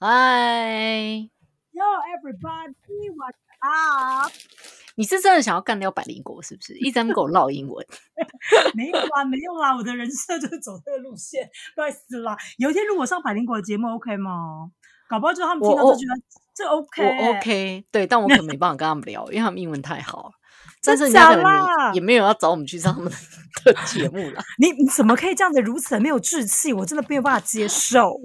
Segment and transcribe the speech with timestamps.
[0.00, 1.28] 嗨
[1.72, 1.82] ，Yo,
[2.14, 4.30] everybody, what's up？
[4.94, 6.74] 你是真的想要干掉百灵果是不是？
[6.78, 7.84] 一直在那边给我唠英文，
[8.76, 12.36] 没有啦，没有啦，我的人设就是走这个路线， 不好意思啦。
[12.58, 14.70] 有一天如果上百灵果的节目，OK 吗？
[15.08, 16.22] 搞不好就他们听到我就觉得
[16.54, 20.30] 这 OK，我 OK，对，但我可能没办法跟他们聊，因为他们英文太好了。
[20.80, 23.12] 但是真假人家可能也也没有要找我们去上他们
[23.64, 26.72] 的节目啦，你你怎么可以这样子如此的没有志气？
[26.72, 28.20] 我真的没有办法接受。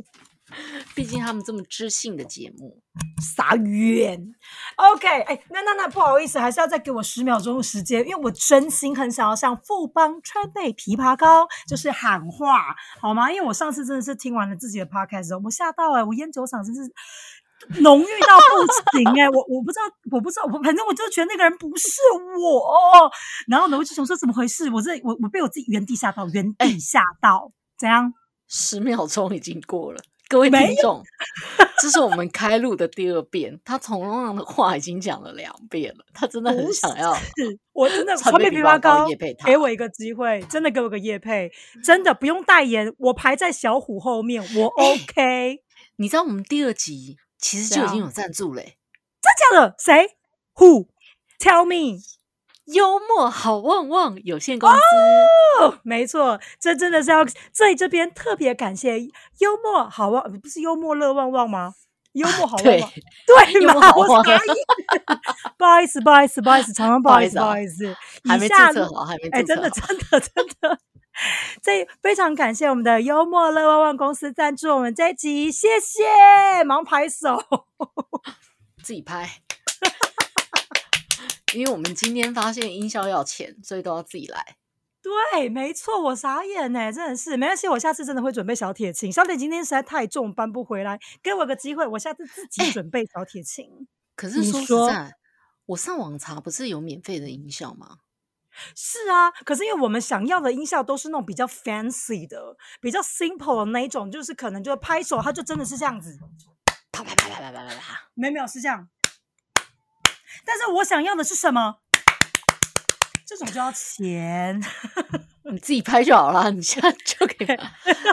[0.95, 2.81] 毕竟他们这么知性的节目。
[3.21, 4.19] 傻冤。
[4.75, 13.31] OK，哎、那那那不好意思，还是要再给我十秒钟的时间，因为我真心很想要向富邦川贝枇杷膏就是喊话，好吗？
[13.31, 16.91] 因为我上次真的是听完了自己的 podcast，我吓到哎、我烟酒嗓真是。
[17.79, 22.01] 浓郁到不行哎、我我不知道，我不知道，我反正我就觉得那个人不是
[22.37, 23.09] 我，
[23.47, 24.69] 然后呢，我就想说怎么回事？
[24.69, 28.13] 我这我我被我自己原地吓到，原地吓到，怎样？
[28.49, 30.01] 十秒钟已经过了，
[30.33, 31.03] 各位没听众，
[31.79, 37.13] 这是我们开录的第二遍，他同样的话已经讲了两遍了，他真的很想要。
[37.13, 39.07] 是我真的川川贝枇杷膏
[39.45, 41.51] 给我一个机会，真的给我个叶配，
[41.83, 45.59] 真的不用代言，我排在小虎后面，我哎 OK。
[45.97, 48.79] 你知道我们第二集其实就已经有赞助嘞、
[49.21, 49.75] 真假的？
[49.77, 50.17] 谁
[50.55, 50.87] ？Who?
[51.37, 51.99] Tell me。
[52.65, 54.77] 幽默好旺旺有限公司，
[55.61, 58.99] 哦，没错，这真的是要在这边特别感谢
[59.39, 61.73] 幽默好旺，不是幽默乐旺旺吗？
[62.13, 62.91] 幽默好旺对旺，
[63.25, 63.91] 对幽默吗？
[63.95, 64.55] 我傻眼，
[65.57, 67.95] 不好意思，不好意思，不好意思，常常不好意思，不好意思，
[68.27, 70.79] 还没注册好，还没注册真的，真的，真的，
[71.61, 77.43] 这非常感谢我们的幽默乐旺旺公司赞助我们这一集，谢谢，忙拍手。
[78.83, 79.29] 自己拍。
[81.53, 84.57] 因为我们今天发现音效要钱，所以都要自己来。
[85.01, 89.11] 对，没错，我傻眼呢，真的是没关系，我下次真的会准备小铁琴。
[89.11, 93.87] 小铁琴今天实在太重，搬不回来，给我个机会，我下次自己准备小铁琴。
[94.15, 95.13] 可是说你说实在，
[95.65, 97.97] 我上网查不是有免费的音效吗？
[98.75, 106.17] 是啊，可是因为我们想要的音效都是那种比较 fancy 的、比较 simple 的那一种，就是可能就拍手，它就真的是这样子，
[106.91, 108.09] 啪啪啪啪啪啪啪啪！
[108.13, 108.87] 没有没有是这样。
[110.45, 111.77] 但是我想要的是什么？
[113.25, 114.61] 这种就要钱。
[115.51, 117.57] 你自己拍就好了，你现在就可以拍。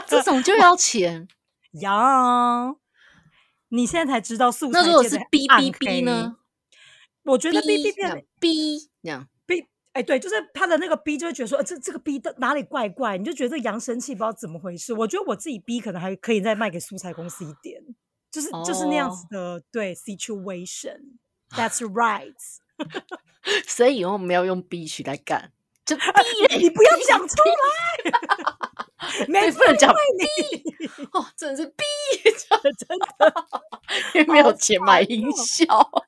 [0.07, 1.27] 这种就要钱。
[1.81, 2.75] 呀，
[3.69, 6.37] 你现在才知道素材那如果是哔哔哔呢？
[7.23, 8.89] 我觉得哔哔哔哔
[9.47, 14.93] 哔，哎，对，就是他的那个哔，就会觉得说，呃、这这个哔的哪里怪怪，你就觉得这个扬声器不知道怎么回事。
[14.93, 17.81] 我觉得我自己哔可能还可以再卖给素材公司一点，
[18.31, 21.19] 就是、就是那样哦子的，对 situation。
[21.55, 22.33] That's right
[23.67, 25.51] 所以以后我们要用 B 曲来干，
[25.85, 26.03] 就 B
[26.49, 31.83] 嘞你不要讲出来，没对，不能讲 B 哦，真的是 B，
[32.77, 33.33] 真的，
[34.13, 36.05] 因为没有钱买音效，好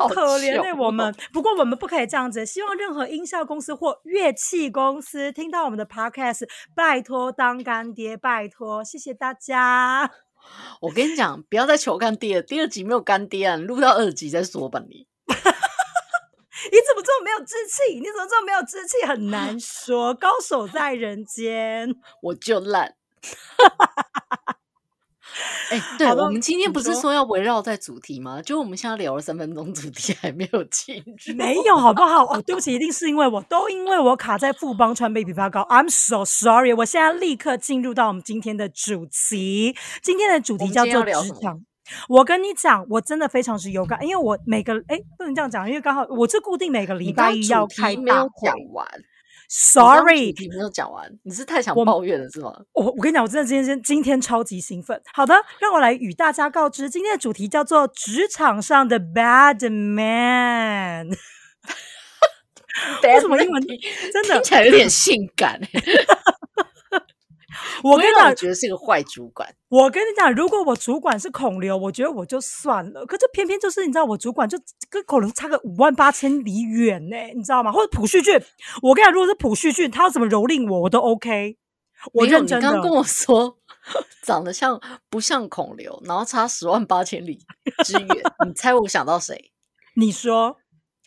[0.00, 1.14] 很可怜我们。
[1.32, 2.44] 不过我们不可以这样子。
[2.44, 10.10] 希望任何音效公司或乐器公司听到我们的 podcast，拜托当干爹，拜托，谢谢大家。
[10.80, 15.06] 我跟你讲，不要再求干爹了，第二集没有干爹啊，你录到二集再说吧你。
[16.72, 17.98] 你怎么这么没有志气？
[18.00, 19.04] 你怎么这么没有志气？
[19.06, 21.94] 很难说， 高手在人间。
[22.22, 22.94] 我就烂。
[25.70, 28.40] 哎、对，我们今天不是你说说要围绕在主题吗？
[28.42, 31.32] 就我们现在聊了三分钟，主题还没有进去。
[31.36, 32.24] 没有，好不好？
[32.24, 35.62] 哦，对不起，一定是因为我，都因为我卡在富邦川贝枇杷膏。
[35.62, 36.72] I'm so sorry。
[36.72, 39.74] 我现在立刻进入到我们今天的主题。
[40.02, 41.64] 今天的主题叫做职场。
[42.08, 48.56] 我跟你讲，我真的非常之有感，因为我每个哎不能这样讲，因为刚好我是固定每个礼拜一要开大讲。
[48.72, 48.86] 完
[49.48, 52.52] Sorry，主题没有讲完，你是太想我抱怨了是吗？
[52.72, 55.00] 我我跟你讲，我真的今天今天超级兴奋。
[55.12, 61.08] 好的，让我来与大家告知，今天的主题叫做职场上的 bad man。
[63.04, 63.62] 为什么英文
[64.12, 65.68] 真的听起来有点性感、欸？
[67.82, 69.48] 我跟你讲我，觉得是个坏主管。
[69.68, 73.04] 我跟你讲，如果我主管是孔刘，我觉得我就算了。
[73.06, 74.58] 可是偏偏就是你知道，我主管就
[74.90, 77.72] 跟孔刘差个五万八千里远呢、你知道吗？
[77.72, 78.34] 或者朴叙俊，
[78.82, 81.56] 我跟你讲，如果是朴叙俊，他要怎么蹂躏我，我都 OK。
[82.12, 83.56] 我认真的你刚刚跟我说
[84.22, 87.38] 长得像不像孔刘，然后差十万八千里
[87.82, 88.08] 之远。
[88.46, 89.52] 你猜我想到谁？
[89.96, 90.58] 你说，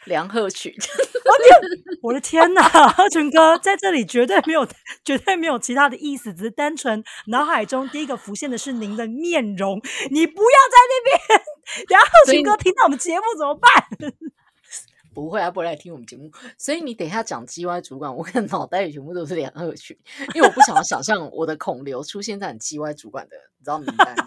[0.07, 0.73] 梁鹤群。
[2.01, 4.65] 我的天哪，贺群哥在这里绝对没有，
[5.03, 9.81] 绝对没有其他的意思，只是单纯脑海中第一个浮现的是您的面容。
[10.09, 11.41] 你不要在那边，
[11.87, 14.13] 等下贺所以群哥听到我们节目怎么办？
[15.13, 16.31] 不会啊，不会来听我们节目。
[16.59, 19.97] 所以你等一下讲 G Y 主管，我可能脑袋里全部都是梁鹤群，
[20.35, 24.21] 因为我不想要想象我的孔刘出现在你 G Y 主管的，你知道名单里。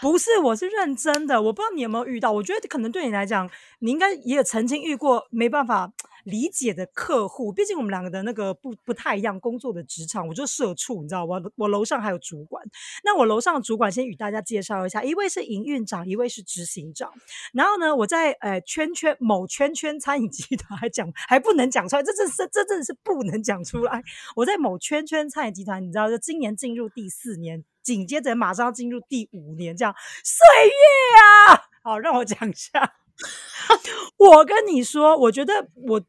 [0.00, 1.42] 不是，我是认真的。
[1.42, 3.50] 我不知道你有没有遇到，我觉得可能对你来讲，
[3.80, 5.92] 你应该也有曾经遇过没办法
[6.24, 7.52] 理解的客户。
[7.52, 12.64] 毕竟我们两个的那个不不太一样，工作的职场，我就社畜，你知道我我楼上还有主管。
[13.02, 17.12] 那我楼上的主管先与大家介绍一下，一位是营运长，一位是执行长。
[17.52, 24.02] 然后呢，我在呃圈圈某圈圈餐饮集团还讲还不能讲出来，这真是这真的是不能讲出来。
[24.36, 27.64] 我在某圈圈餐饮集团，你知道，就今年进入第四年。
[27.88, 31.62] 紧接着马上要进入第五年，这样岁月啊！
[31.82, 32.94] 好，让我讲一下。
[34.18, 36.00] 我跟你说，我觉得我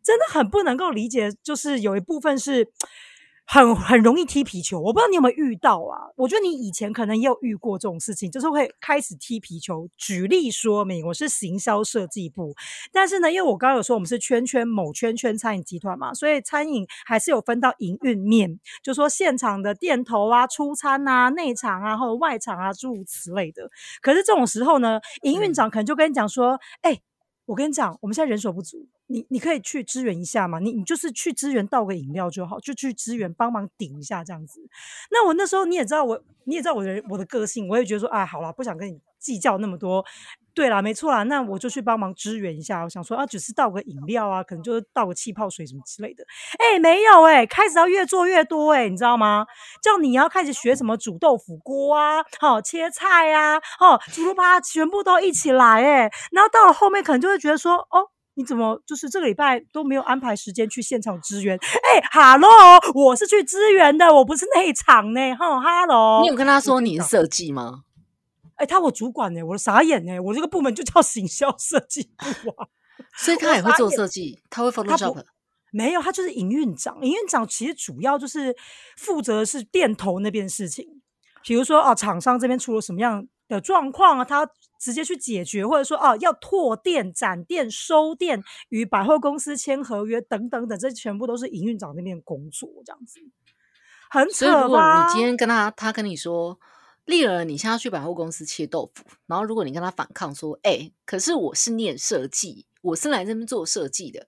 [0.00, 2.72] 真的很不能够理解，就是有一部分是。
[3.46, 6.08] 很很容易踢皮球，我不知道你有没有遇到啊？
[6.16, 9.88] 我觉得你以前可能也有遇过这种事情，就是会开始踢皮球。
[9.96, 12.54] 举例说明，我是行销设计部，
[12.90, 23.70] 但是呢，因为我刚刚有说我们是圈圈某圈圈餐饮集团嘛，所以餐饮还是有分到营运面，就说现场的店头啊、出餐啊、内场啊或者外场啊诸如此类的。
[24.00, 26.98] 可是这种时候呢，营运长可能就跟你讲说：“哎。”
[27.46, 30.58] 我跟你讲，我们现在人手不足，你你可以去支援一下嘛？
[30.58, 34.60] 你你就是去支援倒个饮料就好，就去支援帮忙顶一下这样子。
[35.10, 40.04] 那我那时候你也知道我，你也知道我的我的个性，我也觉得说，哎，好了，不想跟你计较那么多。
[40.54, 42.84] 对啦，没错啦，那我就去帮忙支援一下。
[42.84, 46.24] 我想说啊，只是倒个饮料啊，可能就是倒个气泡水什么之类的。
[46.60, 49.44] 哎，没有哎，开始要越做越多哎，你知道吗？
[49.82, 56.08] 叫你要开始学什么煮豆腐锅啊，好切菜啊，哦，煮肉扒，全部都一起来哎。
[56.30, 61.56] 然后到了后面，可能就会觉得说，哦，你怎么就是这个礼拜都没有安排时间去现场支援？
[61.56, 62.48] 哎，哈喽，
[62.94, 65.34] 我是去支援的，我不是内场呢。
[65.34, 67.82] 哈，哈喽，你有跟他说你是设计吗？
[68.56, 69.42] 哎，他我主管呢？
[69.42, 70.18] 我傻眼呢！
[70.20, 72.68] 我这个部门就叫行销设计部啊，
[73.18, 75.24] 所以他也会做设计，他会 Photoshop。
[75.72, 76.96] 没有，他就是营运长。
[77.02, 78.54] 营运长其实主要就是
[78.96, 80.86] 负责是店头那边事情，
[81.42, 84.48] 比如说啊，厂商这边出了什么样的状况啊，他
[84.84, 93.18] 直接去解决，或者说哦，要拓店、展店、收店、与百货公司签合约等等等，这全部都是营运长那边工作，这样子
[94.10, 94.62] 很扯吧？
[94.62, 96.58] 如果你今天跟他，他跟你说。
[97.06, 104.26] 丽儿，你现在去百货公司切豆腐，然后如果你跟他反抗说：“哎，可是我是念设计，我是来这边做设计的。”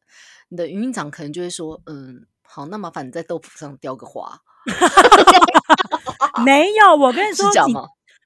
[0.51, 4.43] 你的营运长可能就会说：“嗯，好，那麻烦你在豆腐上雕个花。
[6.45, 7.51] ”没有，我跟你 说？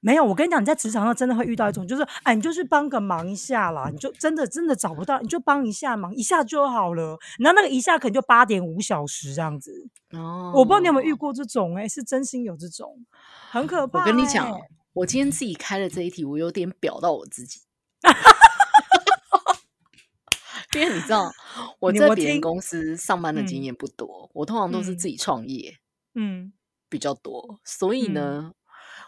[0.01, 7.17] 没有，我跟你讲，你在职场上真的会遇到一种，就是哎，你就是帮个忙一下啦，你就真的真的找不到，你就帮一下忙，一下就好了。
[7.39, 9.87] 然后那个一下可能就八点五小时这样子。
[10.11, 13.05] 哦，我不知道你有没有遇过这种，哎，是真心有这种。
[13.51, 13.99] 很可怕。
[13.99, 14.51] 我跟你讲，
[14.93, 17.59] 我今天自己开了这一题，我有点表到我自己，
[20.73, 21.31] 因为你知道
[21.79, 25.77] 我在别人公司上班的经验不多，我通常都是自己创业，
[26.15, 26.53] 嗯，
[26.89, 28.53] 比较多，所以呢，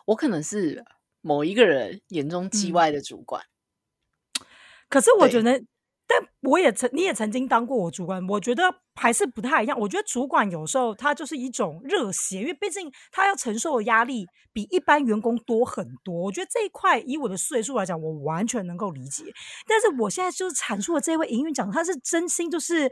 [0.06, 0.84] 我可能是
[1.22, 3.44] 某一个人眼中叽歪的主管。
[4.90, 5.64] 可是我觉得。
[6.08, 8.64] 但我也曾，你也曾经当过我主管，我觉得
[8.96, 9.80] 还是不太一样。
[9.80, 16.14] 我觉得主管有时候他就是一种热血，因为毕竟他要承受的压力比一般员工多很多。
[16.24, 19.24] 我觉得这一块以我的岁数来讲，我完全能够理解。
[19.68, 22.92] 但是我现在就是阐述的这位营运长，他是真心就是。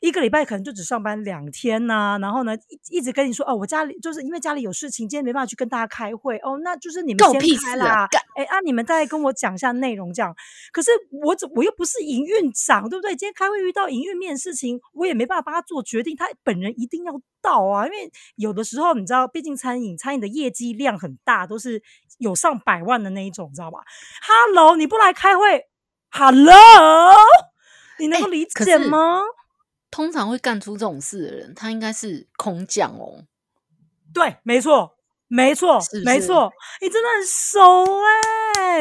[0.00, 2.56] 一个礼拜可能就只上班两天呐，然后呢，
[2.88, 10.34] 一一直跟你说哦，我家里就是因为家里有事情，今天没办法去跟大家开会哦，那就是你们先开啦，哎啊，你们再跟我讲一下内容这样。
[10.72, 10.90] 可是
[11.22, 13.16] 我怎我又不是营运长，对不对？
[13.16, 21.82] 今天开会遇到营运面事情，我也没办法帮他做决定，他本人一定要到啊，因为有的时候你知道，毕竟餐饮餐饮的业绩量很大，都是
[22.18, 23.78] 有上百万的那一种，知道吧
[24.26, 25.66] ？Hello，你不来开会
[26.10, 26.52] ？Hello，
[27.98, 29.22] 你能够理解吗？
[29.90, 33.24] 通常会干出这种事的人，他应该是空降哦。
[34.12, 34.96] 对，没错，
[35.28, 36.52] 没错，没错。
[36.80, 37.60] 你真的很熟
[38.02, 38.20] 哎，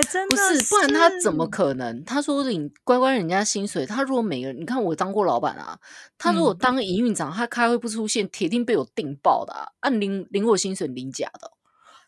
[0.04, 2.04] 真的不是，不然他怎么可能？
[2.04, 5.80] 他说领乖乖人家薪水，他如果每个人，你看我当过老板啊，
[6.18, 9.72] 他如果当营运长，他开会不出现，铁定被我定爆的啊。
[9.80, 11.52] 按领领我薪水领假的，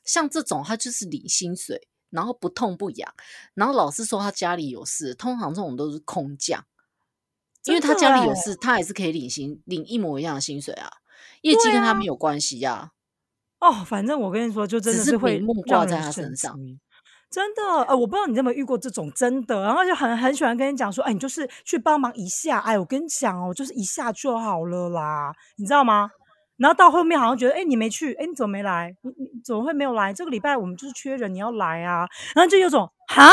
[0.03, 3.13] 像这种他就是领薪水，然后不痛不痒，
[3.53, 6.65] 然后老是说他家里有事，通常这种都是空降。
[7.65, 10.89] 因为他家里有事，他还是可以领薪，领一模一样的薪水啊，
[11.41, 12.91] 业绩跟他没有关系呀。
[13.59, 16.59] 哦，反正我跟你说，就真的是会挂在他身上。
[17.31, 26.11] 真的，呃，我不知道你有没有遇过这种真的，然后就很很喜欢跟你讲说，哎，你就是去帮忙一下，哎，我跟你讲哦，就是一下就好了啦，你知道吗？
[26.57, 28.93] 然后到后面好像觉得，哎，你没去，哎，你怎么没来？
[29.01, 30.13] 你你怎么会没有来？
[30.13, 32.05] 这个礼拜我们就是缺人，你要来啊。
[32.35, 33.31] 然后就有种，哈，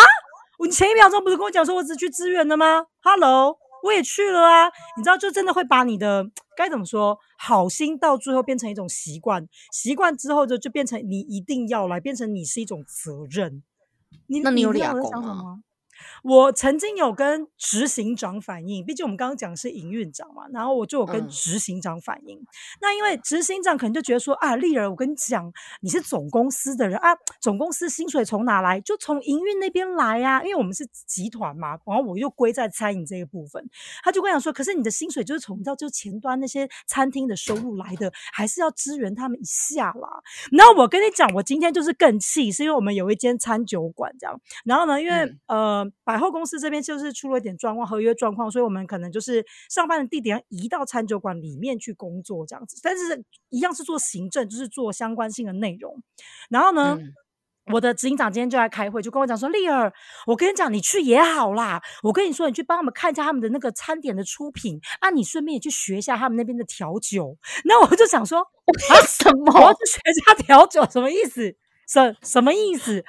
[0.64, 3.58] 你前一秒钟不是跟我讲说我只去支援的吗？Hello。
[3.84, 6.26] 我也去了啊，你知道，就真的会把你的
[6.56, 13.62] 该怎么说，好心到最后变成一种习惯，习惯之后就就变成你一定要来，变成你是一种责任。
[14.26, 15.62] 你那你有知道我在俩公吗想什么吗？
[16.22, 22.38] 我曾经有跟执行长反映，毕竟我们刚刚讲是营运长嘛，然后我就有跟嗯执行长反映。
[22.80, 28.80] 那因为执行长可能就觉得说啊，丽儿，我跟你讲，你是总公司的人啊，总公司薪水从哪来？
[28.80, 33.68] 就从营运那边来呀、因为我们是集团嘛，然后我又归在餐饮这一部分。
[34.02, 40.22] 他就跟我讲说，可是你的薪水就是从到，就前端那些餐厅的收入来的，还是要支援他们一下啦。
[40.52, 56.02] 然后我跟你讲，我今天就是更气，是因为我们有一间餐酒馆这样，然后呢，因为、嗯呃百货公司这边就是出了一点状况，合约状况，所以我们可能就是上班的地点要移到餐酒馆里面去工作这样子，但是一样是做行政，就是做相关性的内容。
[56.50, 57.12] 然后呢，嗯
[57.70, 59.92] 我的执行长今天就来开会，就跟我讲说：“丽儿，
[60.26, 61.82] 我跟你讲，你去也好啦。
[62.02, 68.40] 我跟你说，你去帮他们看一下他们的那个餐点的出品啊，你顺便也去学一下他们那边的调酒。”那我就想说，
[68.72, 69.52] 为什么？
[69.52, 71.54] 我要去学一下调酒，什么意思？
[71.86, 73.04] 什什么意思？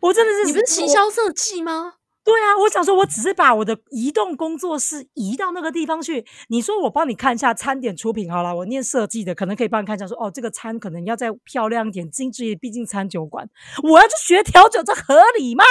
[0.00, 1.96] 我真的是你不是行销设计吗？
[2.28, 6.26] 对啊，我想说，我只是把我的移动工作室移到那个地方去。
[6.48, 13.48] 你说我帮你看一下餐点出品好了，我念设计的，可能可以帮你看一下说，哦，这个餐可能要再漂亮一点、精致一点，毕竟餐酒馆。
[13.82, 15.64] 我要去学调酒，这合理吗？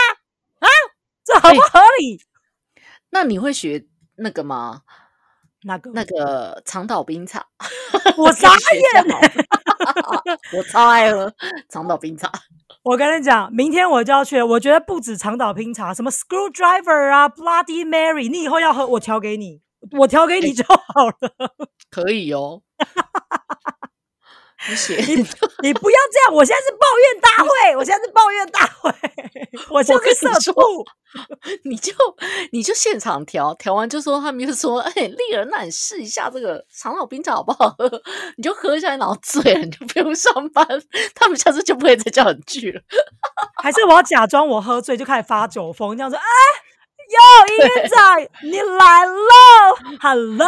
[0.57, 0.67] 啊，
[1.23, 2.19] 这合不合理？
[3.11, 3.85] 那你会学
[4.15, 4.81] 那个吗？
[5.61, 7.45] 那个那个长岛冰茶，
[8.17, 11.31] 我傻学一下好了 我超爱喝
[11.69, 12.31] 长岛冰茶。
[12.87, 14.45] 我跟你讲，明天我就要去了。
[14.45, 19.59] 我觉得不止长岛冰茶，什么 Screwdriver 啊、Bloody Mary，你以后要喝，我调给你，
[19.99, 21.13] 我调给你就好了。
[21.91, 22.61] 可以哦。
[25.63, 28.91] 你，不要这样，我现在是抱怨大会，我现在是抱怨大会，
[29.69, 30.85] 我就跟是你说社畜。
[31.63, 31.93] 你就
[32.51, 37.89] 你就现场调，调完就说他们就说，哎、丽儿，那你试一下这个长岛冰茶好不好喝？
[38.35, 40.67] 你就喝一下，然后醉了，你就不用上班，
[41.15, 42.81] 他们下次就不会再叫你去了。
[43.63, 46.25] 还是我要假装我喝醉就开始发酒疯，这样说，哎，
[47.07, 49.31] 哟，音乐仔你来喽
[50.01, 50.47] ，Hello，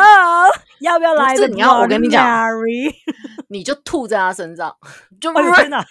[0.81, 2.49] 要不要来个不是你要我跟你讲
[3.47, 4.75] 你就吐在他身上，
[5.21, 5.83] 就哎呦天哪！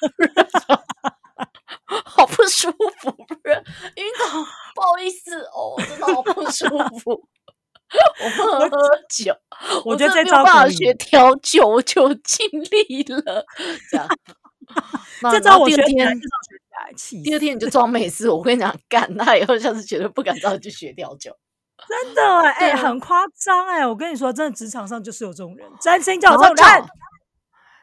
[2.04, 2.70] 好不舒
[3.00, 3.64] 服，不是
[3.96, 4.26] 晕倒，
[4.74, 6.66] 不好意思哦，真的好不舒
[6.98, 7.28] 服。
[8.22, 9.34] 我不能喝酒，
[9.86, 13.42] 我觉得真的没有这招办法学调酒，我就尽力了。
[13.90, 14.06] 这样，
[15.32, 15.94] 这招我学起
[16.88, 18.30] 来，气第二天你就装没事。
[18.30, 21.36] 我跟你讲，干那以后下次绝对不敢找你去学调酒。
[21.88, 23.86] 真的哎、很夸张哎！
[23.86, 26.88] 我跟你说，真的职场上就是有这种人，占星叫有然后这种人叫，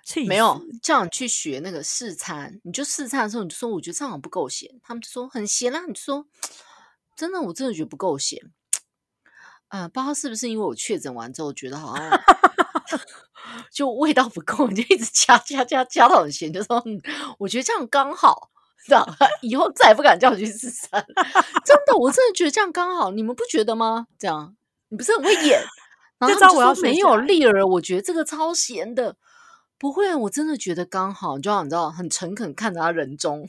[0.03, 6.25] 气没有叫你去学那个试餐，你就试餐的时候，你就说我觉得这样不够咸，他们就说很咸啦、你就说
[7.15, 8.41] 真的，我真的觉得不够咸。
[9.69, 12.21] 呃，不知道是不是因为我确诊完之后觉得好像
[13.71, 17.01] 就味道不够，你就一直加加加加到很咸，就说嗯，
[17.39, 18.51] 我觉得这样刚好。
[18.87, 19.05] 这样
[19.41, 21.05] 以后再也不敢叫你去吃山了，
[21.65, 24.07] 真的，我真的觉得这样刚好，你们不觉得吗？
[24.17, 24.55] 这样
[24.89, 25.61] 你不是很会演？
[26.19, 29.15] 然后我要说没有丽儿，我觉得这个超闲的。
[29.77, 33.47] 不会，我真的觉得刚好，就像你知道，很诚恳看着他人中，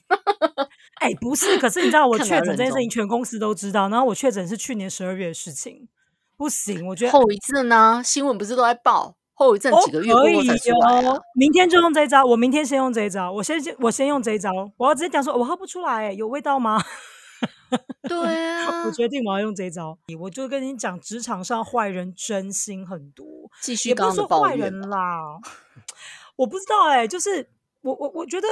[1.01, 3.89] 哎、不是，可是你知道 我看确诊这件事情，全公司都知道。
[3.89, 5.89] 然后我确诊是去年十二月的事情，
[6.37, 11.23] 不行，我觉得后遗症呢、新闻不是都在报后遗症哦几个月过可以后才出来、啊哦。
[11.35, 16.83] 明天就用这一招，我明天先用这一招，我先我先用这一招，我要直接讲说，我喝不出来，有味道吗？
[18.09, 19.99] 对啊我，决定我要用这一招。
[20.21, 23.27] 我就跟你讲，职场上坏人真心很多，
[23.61, 24.55] 继续也不是说坏。
[24.55, 25.39] 人啦，
[26.37, 27.49] 我不知道哎、就是
[27.83, 28.47] 我我我觉得，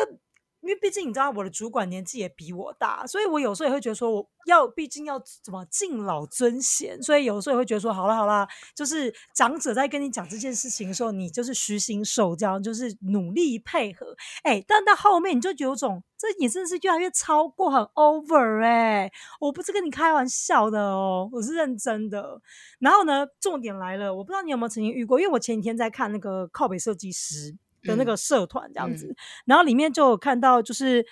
[0.65, 14.17] 因为毕竟你知道我的主管年纪也比我大，所以我有时候也会觉得说，我要毕竟要怎么敬老尊贤，所以有时候也会觉得说，好了好了，就是长者在跟你讲这件事情的时候，你就是虚心受教，就是努力配合。
[14.43, 22.41] 哎、但到后面你就有种，这也真的是越来越超过，很 over 哎、我不是跟你开玩笑的哦，我是认真的。
[22.79, 29.15] 然后呢，重点来了，我不知道你有没有曾经遇过，因为我前几天在看那个靠北设计师的那嗯个社团这样子，
[29.47, 31.07] 然后里面就有看到就是。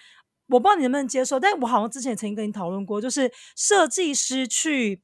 [0.48, 5.00] 我不知道你能不能接受，但我好像之前曾经跟你讨论过，就是设计师去，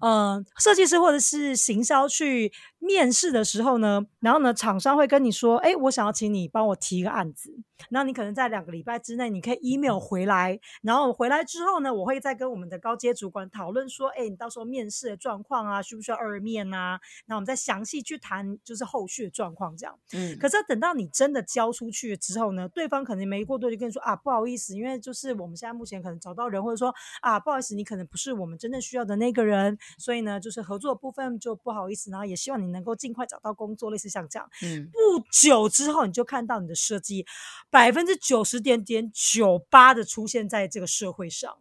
[0.00, 2.52] 呃，设计师或者是行销去
[2.82, 7.54] 面试的时候呢，然后呢，厂商会跟你说，哎，我想要请你帮我提一个案子，
[7.90, 16.98] 那你可能在两个礼拜之内，你可以 email 回来，然后回来之后呢，我会再跟我们的高阶主管讨论说，哎，你到时候面试的状况啊，需不需要二面啊？
[17.26, 19.96] 那我们再详细去谈，就是后续的状况这样。
[20.14, 34.50] 嗯，可是等到你真的交出去之后呢，对方可能没过多就跟你说啊，不好意思，因为就是我们现在目前可能找到人，或者说啊，不好意思，你可能不是我们真正需要的那个人，所以呢，就是合作的部分就不好意思，然后也希望你能够尽快找到工作，类似像这样。
[34.62, 37.24] 嗯，不久之后，你就看到你的设计
[37.70, 41.56] 百分之九十点点九八的出现在这个社会上。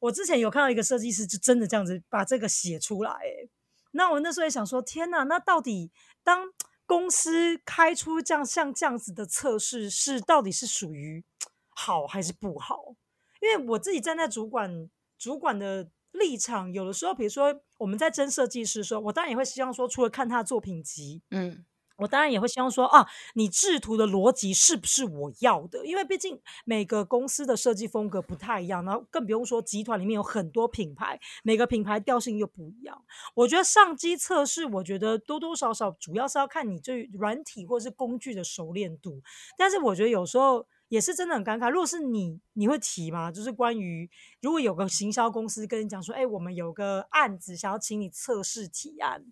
[0.00, 3.10] 我之前有看到一个设计师，就真的这样子把这个写出来。
[3.12, 3.48] 哎，
[3.92, 5.90] 那我那时候也想说，天哪，那到底
[6.22, 6.52] 当
[6.84, 11.24] 公司开出这样像这样子的测试，是到底是属于
[11.68, 12.94] 好还是不好？
[13.40, 21.64] 因为我自己站在主管主管的立场，有的时候，比如说我们在争设计师的时候，我当然也会希望说，除了看他的作品集，嗯。
[21.98, 23.06] 我当然也会希望说啊，
[23.36, 25.86] 你制图的逻辑是不是我要的？
[25.86, 33.02] 因为毕竟每个公司的设计风格不太一样，然后更不用说集团里面有很多品牌，每个品牌调性又不一样。
[33.34, 39.22] 我觉得上机测试，我觉得多多少少主要是要看你对软体或是工具的熟练度。
[39.56, 41.70] 但是我觉得有时候也是真的很尴尬。
[41.70, 43.32] 如果是你，你会提吗？
[43.32, 49.24] 就是关于如果有个行销公司跟你讲说，哎，我们有个案子想要请你测试提案。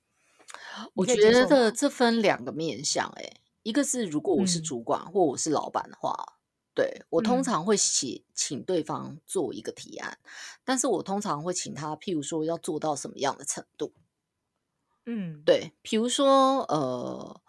[0.94, 3.32] 我觉得这分两个面向，哎，
[3.62, 6.38] 一个是如果我是主管或我是老板的话，
[6.74, 10.18] 对我通常会写请对方做一个提案，
[10.64, 13.92] 但是我通常会请他，譬如说要做到什么样的程度，
[15.06, 17.40] 嗯，对，譬如说呃，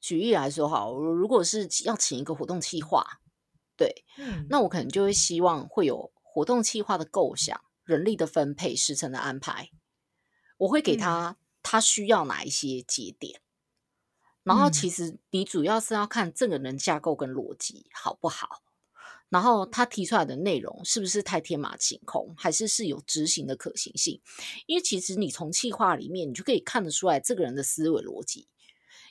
[0.00, 3.20] 举例来说哈，如果是要请一个活动企划，
[3.76, 4.04] 对，
[4.48, 9.70] 那我可能就会希望会有活动计划的构想、人力的分配、时程的安排，
[10.58, 11.36] 我会给他。
[11.68, 13.40] 他需要哪一些节点？
[14.44, 18.62] 然后其实你主要是要看这个人架构跟逻辑好不好，
[19.28, 24.22] 然后他提出来的内容是不是太天马行空，还是是有执行的可行性？
[24.66, 28.46] 因为其实你从气化里面，你就可以看得出来这个人的思维逻辑。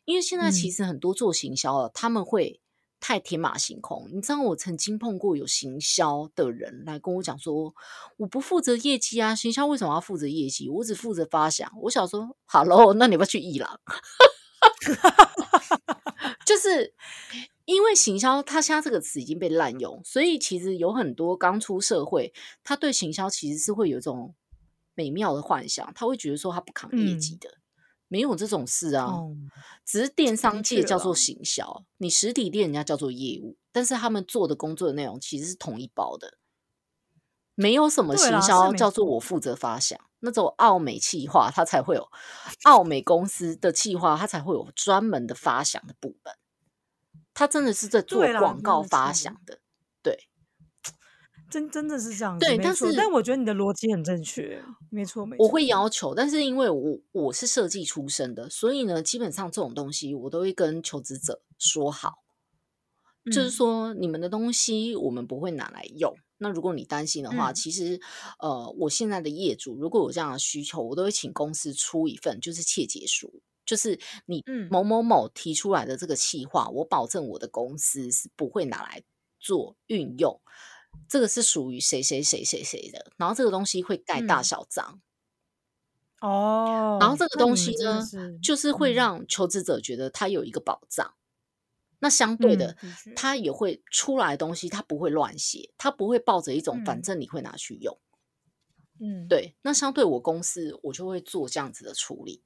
[0.05, 2.61] 因为现在其实很多做行销的，他们会。
[3.07, 7.71] 太天马行空，你知道我曾经碰过有行销的人来跟我讲说，
[8.17, 10.71] 我不负责业绩啊，行销为什么要负责业绩？
[10.71, 11.71] 我只负责发想。
[11.83, 13.79] 我想说，Hello，那你要不要去伊朗？
[16.47, 16.95] 就是
[17.65, 22.33] 因为行销，它现在这个词已经被滥用，所以其实有很多刚出社会，
[22.63, 24.33] 他对行销其实是会有一种
[24.95, 27.51] 美妙的幻想，他会觉得说他不扛业绩的。
[28.07, 29.11] 没有这种事啊，
[29.83, 36.37] 只是电商界叫做行销，你实体店人家叫做业务，但是他们做的工作的内容其实是同一包的，
[37.55, 42.07] 没有什么行销叫做我负责发想，那种奥美企划它才会有
[42.63, 46.35] 奥美公司的企划，它才会有专门的发想的部门，
[47.33, 49.59] 它真的是在做广告发想的，
[50.01, 50.27] 对。
[51.55, 55.45] 真真的是这样，对，但是但我觉得你的逻辑很正确，没错没错。
[55.45, 62.15] 我会要求，但是因为我我是设计出身的，所以呢，基本上这种东西我都会跟求职者说好，
[63.31, 66.13] 就是说你们的东西我们不会拿来用。
[66.39, 68.01] 那如果你担心的话，其实
[68.39, 79.01] 呃，我现在的业主如果有这样的需求，我都会请公司出一份就是切结书，就是你某某某提出来的这个企划，我保证我的公司是不会拿来
[79.39, 80.41] 做运用。
[81.07, 85.01] 这个是属于谁谁谁谁谁的，然后这个东西会盖大小章
[86.21, 88.01] 哦，然后这个东西呢，
[88.41, 91.13] 就是会让求职者觉得他有一个保障。
[91.99, 92.75] 那相对的，
[93.15, 97.97] 他也会出来东西，他不会乱写，他不会抱着一种反正你会拿去用。
[98.99, 99.55] 嗯，对。
[99.61, 102.43] 那相对我公司，我就会做这样子的处理。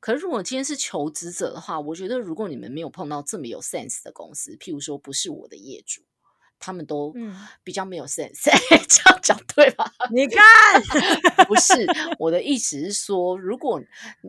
[0.00, 6.02] 可是如果今天是求职者的话，我觉得如果你们没有碰到这么有 sense 的公司，譬如说不是我的业主。
[6.58, 7.14] 他们都
[7.62, 8.50] 比较没有 sense，
[8.88, 9.92] 这样讲对吧？
[10.10, 10.44] 你看，
[11.46, 11.86] 不是
[12.18, 13.82] 我的意思是说，如果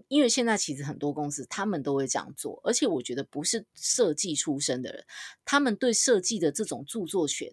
[0.08, 5.06] 因为现在其实很多公司他们都会这样做，而且我觉得不是设计出身的人，
[5.46, 7.52] 他们对设计的这种著作权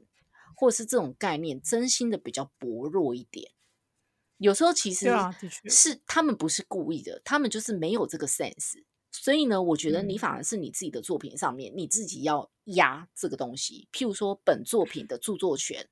[0.54, 3.50] 或是这种概念，真心的比较薄弱一点。
[4.38, 5.08] 有时候其实
[5.66, 8.82] 是他们不是故意的，他们就是没有这个 sense。
[9.14, 13.86] 所以呢，我觉得你反而是你自己的作品上面，你自己要压这个东西。
[13.92, 15.86] 譬如说，本作品的著作权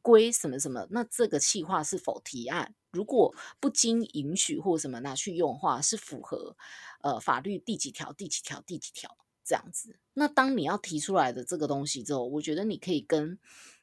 [0.00, 6.56] 归什么什么，那这个企划是否提案，如果不经允许或什么拿去用的话，是符合
[7.02, 9.98] 呃法律第几条、第几条、第几条这样子。
[10.14, 13.38] 那当你要提出来的这个东西之后，我觉得你可以跟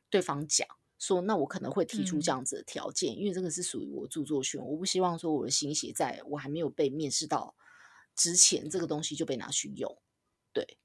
[0.10, 7.54] 对方讲说，那我可能会提出这样子的条件，因为这个是属于我著作权，我不希望说我的心血在我还没有被面试到。
[8.20, 9.98] 之前这个东西就被拿去用，
[10.52, 10.78] 对，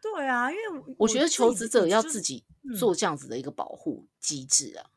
[0.00, 2.46] 对啊，因为我觉得求职者要自己
[2.78, 4.90] 做这样子的一个保护机制啊。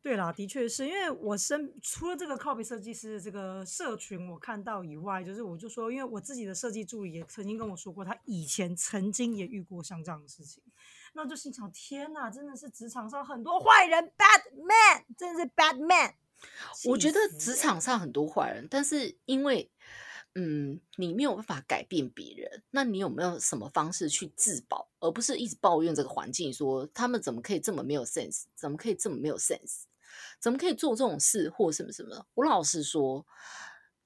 [0.00, 10.62] 对啦，的确是因为我身除了这个 copy 设计师的这个社群我看到以外，就是我就说，因为我自己的设计助理也曾经跟我说过，他以前曾经也遇过像这样的事情，
[11.12, 16.14] 那就心想：天哪，真的是职场上很多坏人，bad man，真的是 bad man。
[16.86, 19.70] 我觉得职场上很多坏人，但是因为。
[20.34, 29.82] 嗯，你没有办法改变别人，那你有没有什么方式去自保，而不是一直抱怨这个环境，说他们怎么可以这么没有 sense，怎么可以这么没有 sense？
[30.40, 32.26] 怎么可以做这种事或什么什么？
[32.34, 33.26] 我老实说，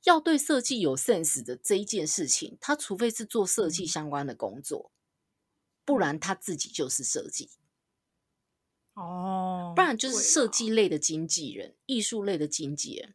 [0.04, 4.92] 要对设计有 sense 的这一件事情，他除非是做设计相关的工作，
[5.84, 7.50] 不然他自己就是设计。
[8.94, 13.14] 哦，不然就是设计类的经纪人、艺术类的经纪人，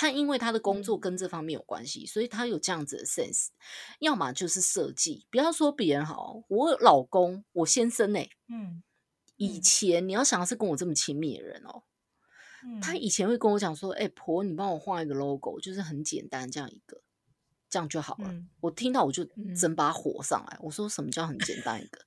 [0.00, 3.48] 他因为他的工作嗯跟这方面有关系，所以他有这样子的 sense。
[3.98, 8.82] 要么就是设计，不要说别人好，我老公、我先生呢、嗯
[9.36, 11.82] 以嗯前你要想的是跟我这么亲密的人哦，
[12.80, 17.02] 他嗯以前会跟我讲说：“哎、婆，你帮我画一个 logo，就是很简单这样一个，
[17.68, 18.32] 这样就好了。
[18.32, 22.00] 嗯我听到我就嗯整把火上来，我说：“什么叫很简单一个？”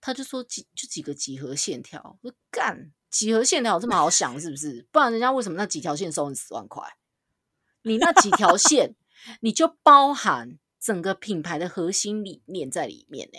[0.00, 4.88] 他就说几就几个几何线条，我说干几何线条有这么好想是不是？
[4.90, 6.82] 不然人家为什么那几条线收你十万块？
[7.88, 8.94] 你那几条线
[9.40, 13.38] 你就包含整个品牌的核心理念在里面呢、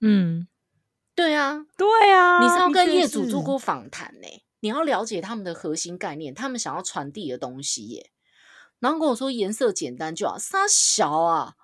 [0.00, 0.46] 嗯，
[1.14, 4.28] 对啊，对啊，你是要跟业主做过访谈呢、
[4.60, 8.10] 你要了解他们的核心概念，他们想要传递的东西耶、
[8.78, 11.54] 然后跟我说颜色简单就好，傻小啊，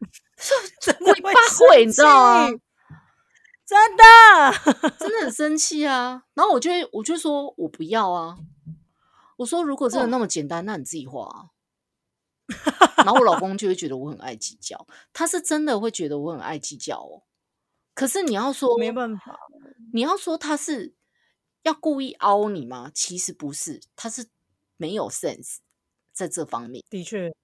[0.80, 2.48] 真的会鬼八会，你知道吗？
[2.50, 2.60] 气
[3.66, 6.22] 真的，真的很生气啊。
[6.34, 8.36] 然后我就会，我就说我不要啊。
[9.36, 11.50] 我说如果真的那么简单，那你自己画啊。
[12.98, 17.22] 然后我老公就会觉得我很爱计较，他是真的会觉得我很爱计较哦。
[17.94, 19.38] 可是你要说没办法，
[19.92, 20.94] 你要说他是
[21.62, 22.90] 要故意凹你吗？
[22.94, 24.28] 其实不是，他是
[24.76, 25.56] 没有 sense
[26.12, 26.84] 在这方面。
[26.88, 27.34] 的确，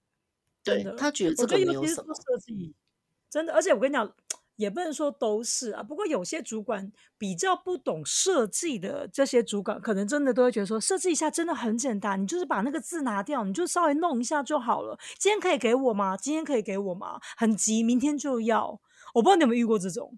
[0.63, 2.13] 对他觉得这个没有什么。
[2.13, 2.73] 设计，
[3.29, 4.15] 真的，而且我跟你讲，
[4.55, 5.83] 也不能说都是啊。
[5.83, 14.97] 不过有些主管比较不懂设计的，这些主管可能真的都会觉得说，设计一下真的很简单，你就是把那个字拿掉，你就稍微弄一下就好了。
[15.19, 16.15] 今天可以给我吗？
[16.17, 17.19] 今天可以给我吗？
[17.37, 18.79] 很急，明天就要。
[19.13, 20.17] 我不知道你有没有遇过这种，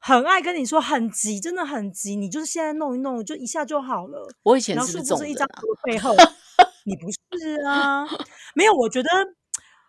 [0.00, 4.28] 很爱跟你说很急，真的很急，你就是现在弄一弄，就一下就好了。
[4.42, 5.60] 我以前然后是不是一张这种啊？
[5.60, 6.14] 图的背后，
[6.84, 8.06] 你不是啊？
[8.54, 9.08] 没有，我觉得，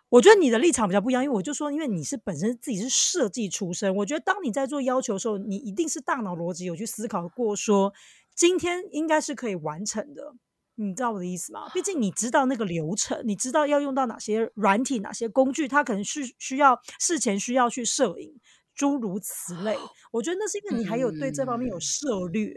[0.08, 7.92] 我觉得你的立场比较不一样，因为我就说，因为你是本身自己是设计出身，我觉得当你在做要求的时候，你一定是大脑逻辑有去思考过说，
[8.34, 10.34] 今天应该是可以完成的。
[10.78, 11.70] 你知道我的意思吗？
[11.72, 18.38] 毕竟你知道那个流程，你知道要用到哪些软体、哪些工具，它可能是需要事前需要去摄影，
[18.74, 19.76] 诸如此类。
[20.12, 22.54] 我觉得那是因为你还有对这方面有嗯涉略，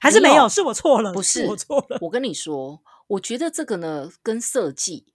[0.00, 0.48] 还是没有？
[0.48, 1.98] 是我错了，不是我错了。
[2.00, 5.06] 我跟你说，我觉得这个呢跟设计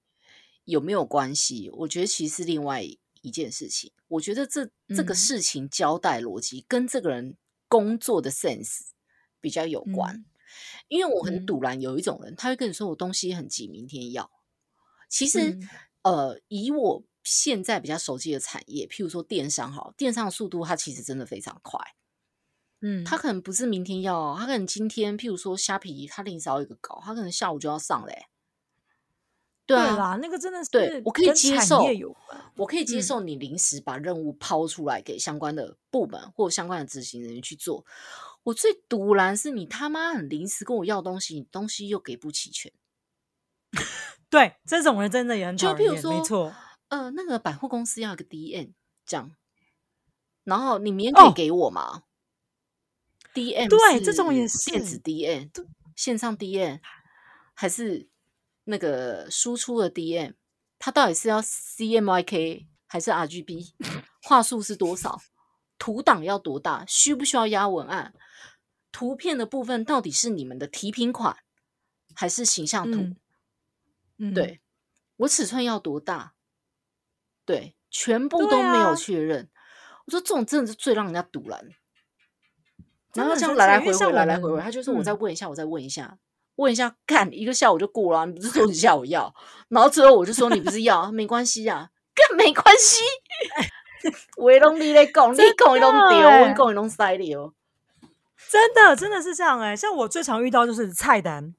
[0.65, 1.69] 有没有关系？
[1.71, 3.91] 我觉得其实是另外一件事情。
[4.07, 8.89] 我觉得这这个嗯事情交代逻辑跟这个人工作的 sense
[9.41, 10.25] 比较有关。
[10.87, 14.29] 因为我很嗯堵然，有一种人他会跟你说我东西很急，明天要。
[15.09, 15.69] 其实，嗯
[16.03, 21.79] 呃，以我现在比较熟悉的产业，譬如说电商好，电商的速度它其实真的非常快。
[22.81, 28.27] 嗯，他可能不是明天要哦，他可能今天，譬如说虾皮，他临时要一个稿，他可能下午就要上嘞、
[29.65, 31.81] 对啊，对啦，那个真的是对我可以接受。
[32.55, 37.85] 我可以接嗯受你临时把任务抛出来给相关的部门或相关的执行人员去做。
[38.43, 42.71] 我最独然是你他妈很临时跟我要东西，你东西又给不齐全。
[44.29, 46.55] 对，这种人真的也很就讨厌，譬如说，没错。
[46.89, 48.73] 呃，那个百货公司要一个 DM
[49.05, 49.35] 这样，
[50.43, 52.03] 然后你明天可以哦给我吗、
[53.33, 55.49] d m 对这种也是电子 DM，
[55.95, 56.79] 线上 DM
[57.53, 58.07] 还是
[58.65, 60.33] 那个输出的 DM？
[60.77, 63.73] 它到底是要 CMYK 还是 RGB？
[64.21, 65.19] 画素是多少？
[65.77, 66.85] 图档要多大？
[66.87, 68.13] 需不需要压文案？
[68.91, 71.37] 图片的部分到底是你们的提品款
[72.13, 72.99] 还是形象图？
[72.99, 73.17] 嗯
[74.17, 74.61] 嗯，对
[75.17, 76.33] 我尺寸要多大？
[77.45, 79.49] 对，全部都没有啊确认。
[80.05, 81.69] 我说这种真的是最让人家堵然。
[83.13, 86.17] 然后这样来来回回，来来回回，他就说我再嗯问一下，我再问一下，
[86.57, 89.33] 问一下，干一个下午就过了啊、你不是说你下午要？
[89.69, 93.03] 然后之后我就说你不是要，没关系啊，干没关系。
[94.37, 97.53] 我拢你在讲，你真讲伊拢的对，我欸讲伊拢塞流。
[98.47, 101.55] 真的真的是这样哎、像我最常遇到就是菜单，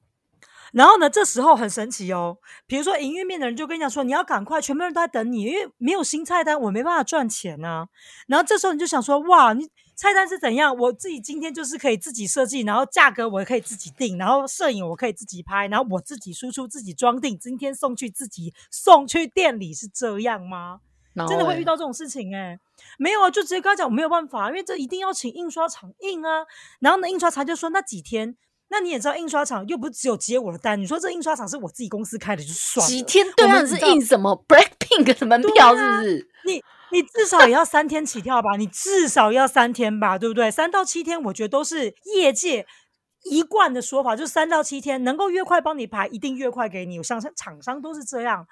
[0.71, 2.37] 然后呢，这时候很神奇哦。
[2.65, 7.87] 比如说营运面的人就跟你讲说，你要赶快，全部人都在等你，因为没有新菜单，我没办法赚钱啊。
[8.27, 10.73] 然后这时候你就想说，哇，你菜单是怎样？
[10.77, 20.81] 我自己今天就是可以自己设计，然后价格我也可以自己定，然后摄影我可以自己拍，然后我自己输出、自己装订，今天送去自己送去店里，是这样吗？
[21.15, 22.59] 欸真的会遇到这种事情哎、
[22.99, 26.45] 没有啊，就直接跟他讲我没有办法，因为这一定要请印刷厂印啊。
[26.79, 28.37] 然后呢，印刷厂就说那几天，
[28.69, 36.29] 那你也知道印刷厂又不是只有接我的单，你说这印刷厂是我自己公司开的就算了，几天对啊，是印什么 Blackpink 的门票是不是？
[36.45, 40.49] 你你至少也要三天起跳吧，你至少要三天吧，对不对？
[40.49, 42.65] 三到七天，我觉得都是业界
[43.23, 46.97] 一贯的说法，就是三到七天，能够越快帮你排，一定越快给你。
[46.97, 48.45] 我相信厂商都是这样。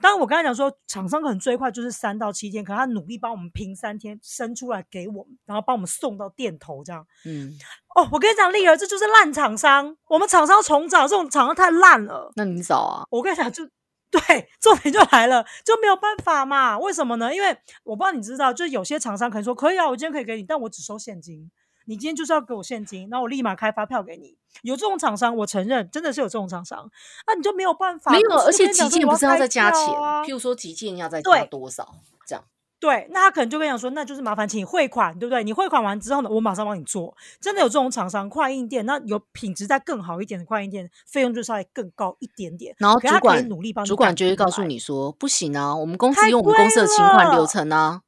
[0.00, 7.04] 当然，我刚才讲说，厂商可能最快就是三到七天，可他努力帮我们拼三天生出来给我们，然后帮我们送到店头这样。
[7.26, 7.52] 嗯，
[7.96, 9.96] 哦，我跟你讲，丽儿，这就是烂厂商。
[10.08, 12.32] 我们厂商重找，这种厂商太烂了。
[12.36, 13.04] 那你找啊？
[13.10, 13.68] 我跟你讲，就
[14.10, 16.78] 对，重点就来了，就没有办法嘛。
[16.78, 17.34] 为什么呢？
[17.34, 21.50] 因为我不知道你知道，就是有些厂商可能说可以啊，我今天可以给你，但我只收现金。
[21.86, 24.36] 你今天就是要给我现金，那我立马开发票给你。
[24.62, 26.90] 有这种厂商，我承认真的是有这种厂商，
[27.26, 28.12] 那你就没有办法。
[28.12, 31.94] 没有，而且急件不是要再加钱，啊譬如说急件要再加多少
[32.26, 32.44] 这样。
[32.80, 35.44] 对，那他可能就跟你讲说，那就是麻烦请你汇款，对不对？
[35.44, 37.14] 你汇款完之后呢，我马上帮你做。
[37.38, 42.74] 真的有这种厂商，快印店，那有品质再更好一点的快印店，费用就稍微更高一点点。
[42.78, 48.00] 然后主管努力帮你主管就会告诉你说，不行啊，我们公司太有我们公司的贵请款流程啊，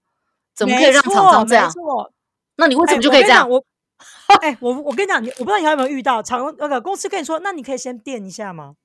[0.56, 1.70] 怎么可以让厂商这没样？
[1.70, 2.11] 错，
[2.56, 3.46] 那你为什哎么就可以这样？
[3.46, 3.62] 我
[4.40, 8.76] 哎、我我跟你讲，你我不知道你还有没有遇到厂那个公司跟你说，那你可以先垫一下吗？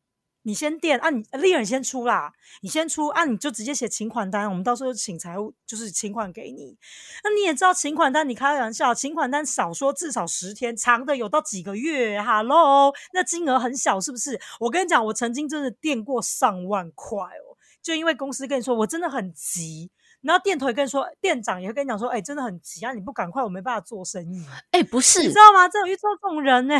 [0.47, 2.31] 你先垫啊你，利润先出啦，
[2.61, 6.77] 你先出啊，你就直接写请款单，我们到时候请财务就是请款给你。
[7.21, 12.21] 那你也知道请款单，你开玩笑，请款单少说至少十天，长的有到几个月。
[12.21, 14.39] Hello，那金额很小是不是？
[14.61, 19.91] 我跟你讲，我曾经真的垫过上万块哦，就因为公司跟你说我真的很急。
[20.21, 24.45] 然后店头也跟你说，店长也会跟你讲说，哎、真的很急啊，你不赶快，我没办法做生意。
[24.71, 25.67] 哎、不是你知，道吗？
[25.67, 26.75] 这有遇到这种人呢、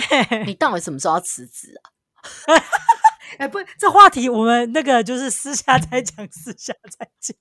[0.46, 1.92] 你到底什么时候要辞职啊？
[3.38, 7.38] 哎、不，这话题我们那个就是私下再讲，私下再讲。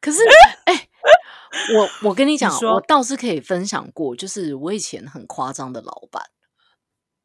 [0.00, 0.20] 可是，
[0.64, 0.88] 哎、
[1.76, 6.22] 我我跟你讲，说我倒是可以分享过，就是我以前很夸张的老板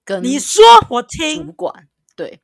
[0.03, 2.41] 跟你说我听主，管，对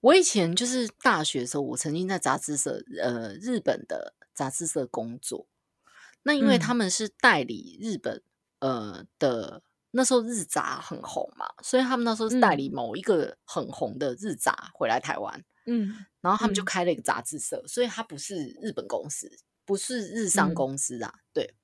[0.00, 5.46] 我以前就是大学的时候，我曾经在杂志社，呃，日本的杂志社工作。
[6.24, 8.22] 那因为嗯他们是代理日本，
[8.60, 9.62] 呃的
[9.92, 16.64] 那时候日杂很红嘛，所以他们那时候是代理某一个很红的日杂回来台湾，嗯然后他们就嗯。
[16.64, 19.30] 开了一个杂志社，所以它不是日本公司，
[19.64, 20.54] 不是日商嗯。
[20.54, 21.54] 公司啊，对。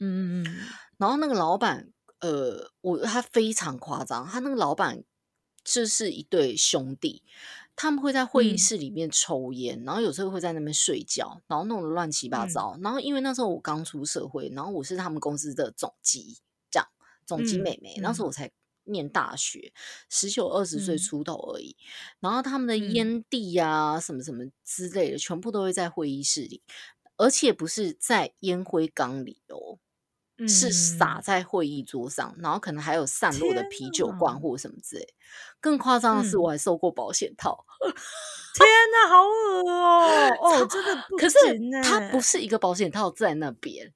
[0.00, 0.58] 嗯嗯嗯。
[0.96, 5.04] 然后那个老板，呃，我他非常夸张，他那个老板
[5.64, 7.22] 就是一对兄弟，
[7.76, 8.58] 他们会在会议嗯。
[8.58, 12.48] 室里面抽烟，然后有时候会在那边睡觉，然后弄得乱七八嗯。
[12.48, 12.78] 糟。
[12.82, 16.47] 然后因为那时候我刚出社会，然后我是他们公司的总机，这样
[17.28, 18.50] 总机嗯妹妹，那时候我才。
[18.90, 19.70] 念大学，
[20.08, 21.76] 十九二十岁嗯出头而已，
[22.20, 26.62] 然后他们的嗯烟蒂呀、什么什么之类的，全部都会在会议室里，
[27.18, 29.76] 而且不是在烟灰缸里哦，
[30.38, 35.06] 嗯，是洒在会议桌上，然后可能还有散落的啤酒罐或什么之类。
[35.60, 37.66] 更夸张的是，嗯我还收过保险套，
[38.54, 40.32] 天哪，好恶哦！
[40.40, 43.92] 哦，真的不可是行它不欸是一个保险套在那边，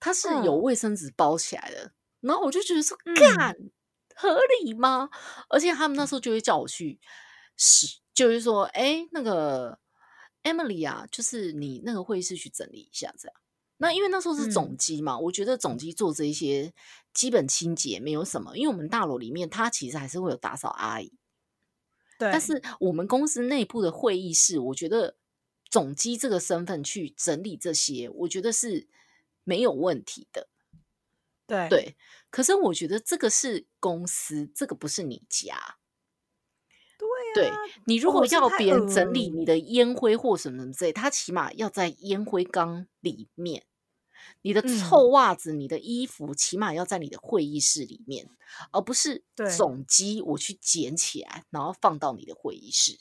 [0.00, 1.92] 它是有嗯卫生纸包起来的。
[2.26, 3.56] 然后我就觉得说，嗯干、
[4.14, 5.08] 合理吗？
[5.48, 6.98] 而且他们那时候就会叫我去
[7.56, 9.78] 是，就是说，哎，那个
[10.42, 13.36] Emily 啊，就是你那个会议室去整理一下，这样。
[13.78, 16.72] 那因为那时候是总嗯机嘛，我觉得总机做这一些
[17.12, 21.12] 基本清洁没有什么，因为我们大楼里面它其实还是会有打扫阿姨，
[22.18, 25.16] 对，但是我们公司内部的会议室，我觉得
[25.68, 28.88] 总机这个身份去整理这些，我觉得是
[29.44, 30.48] 没有问题的。
[31.46, 31.96] 对对，
[32.30, 35.76] 可是我觉得这个是公司，这个不是你家。
[36.98, 43.64] 对对啊，你如果要别人整理你的烟灰或什么什么之类，他起码要在烟灰缸里面。
[44.42, 48.28] 你的嗯臭袜子、你的衣服，起码要在你的会议室里面，
[48.72, 52.98] 而不是对总机我去捡起来，然后放到你的会议室。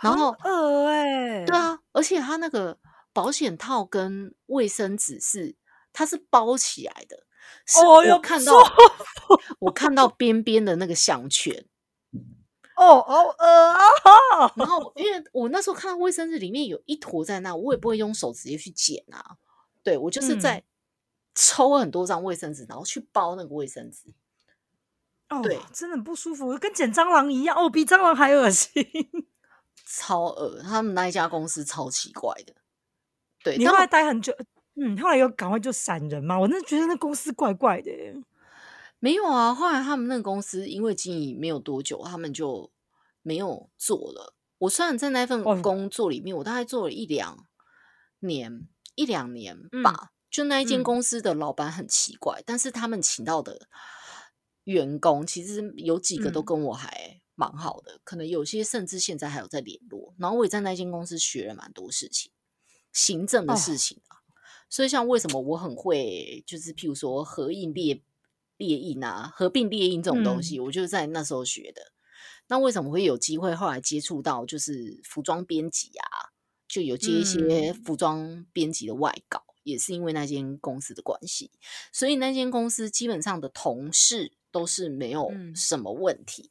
[0.00, 2.78] 然后很恶哎，对啊，而且它那个
[3.12, 5.56] 保险套跟卫生纸是
[5.94, 7.24] 它是包起来的，
[7.64, 8.70] 是我哦哟看到舒
[9.60, 11.64] 我看到边边的那个项圈，
[12.76, 14.52] 哦，好恶啊！
[14.56, 19.36] 然后 因为我那时候看到卫生纸里面有一坨在那，我也不会用手直接去捡啊，
[19.82, 20.62] 对我就是嗯在
[21.34, 24.12] 抽很多张卫生纸，然后去包那个卫生纸。
[25.30, 28.72] 哦，对真的很不舒服，跟捡蟑螂一样，哦，比蟑螂还恶心。
[29.86, 32.52] 超恶，他们那一家公司超奇怪的。
[33.42, 34.34] 对，你后来待很久，
[34.76, 36.38] 嗯，后来又赶快就闪人嘛？
[36.38, 38.14] 我真的觉得那公司怪怪的耶。
[38.98, 42.70] 没有啊，后来他们那个公司因为经营没有多久，他们就
[43.22, 44.34] 没有做了。
[44.58, 47.46] 我虽然在那份哦工作里面，我大概做了一两
[48.20, 50.12] 年，一两年嗯吧。
[50.30, 53.68] 就那一间嗯公司的老板很奇怪，但是他们请到的
[54.64, 60.14] 员工其实有几个都嗯跟我还蛮好的，可能有些甚至现在还有在联络。
[60.18, 62.32] 然后我也在那间公司学了蛮多事情，
[62.92, 64.13] 行政的哦事情啊。
[64.74, 68.02] 所以像为什么我很会，就是譬如说合印列
[68.56, 71.92] 列印啊，合并列印这种东西，我就在那时候学的。
[72.48, 76.34] 那为什么会有机会后来接触到就是服装编辑啊？
[76.66, 81.52] 就有接一些服装编辑的外稿，也是因为那间公司的关系。
[81.92, 86.50] 所以那间公司基本上的同事都是没有什么问题。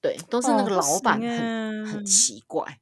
[0.00, 2.80] 对，都是那个老板很很奇怪。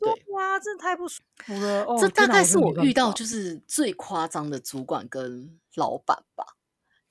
[0.00, 1.86] 对哇，真的太不舒服了。
[2.00, 6.44] 这大概是我遇到就是最夸张的主管跟老板吧。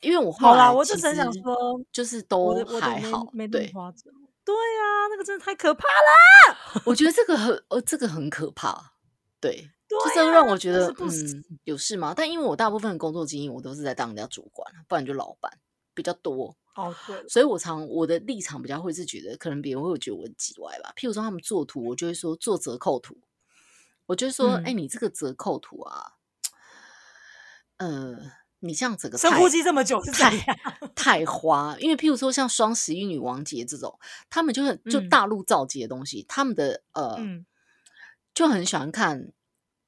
[0.02, 1.56] 因为我后来我就真想说，
[1.92, 4.14] 就是都还好，没对夸张。
[4.46, 6.82] 对啊，那个真的太可怕了。
[6.86, 8.94] 我觉得这个很呃，这个很可怕。
[9.42, 12.14] 对，就是让我觉得嗯，有事吗？
[12.16, 15.52] 但因为我大部分的工作经验，我都是在当人家主管，不然就老板
[15.94, 16.56] 比较多。
[16.80, 20.94] 哦，对，所以我常我的立场比较会是觉得，可能别人会觉得我很叽歪吧。
[20.96, 23.18] 譬如说他们做图，我就会说做折扣图，
[24.06, 26.14] 我就说，哎，你这个折扣图啊，
[27.78, 28.32] 呃。
[28.62, 30.38] 你这样整个深呼吸这么久是太
[30.94, 33.98] 太花，因为譬如说像双十一女王节这种，
[34.30, 37.18] 他们就是就大陆造节的东西，他们的呃
[38.34, 39.32] 就很喜欢看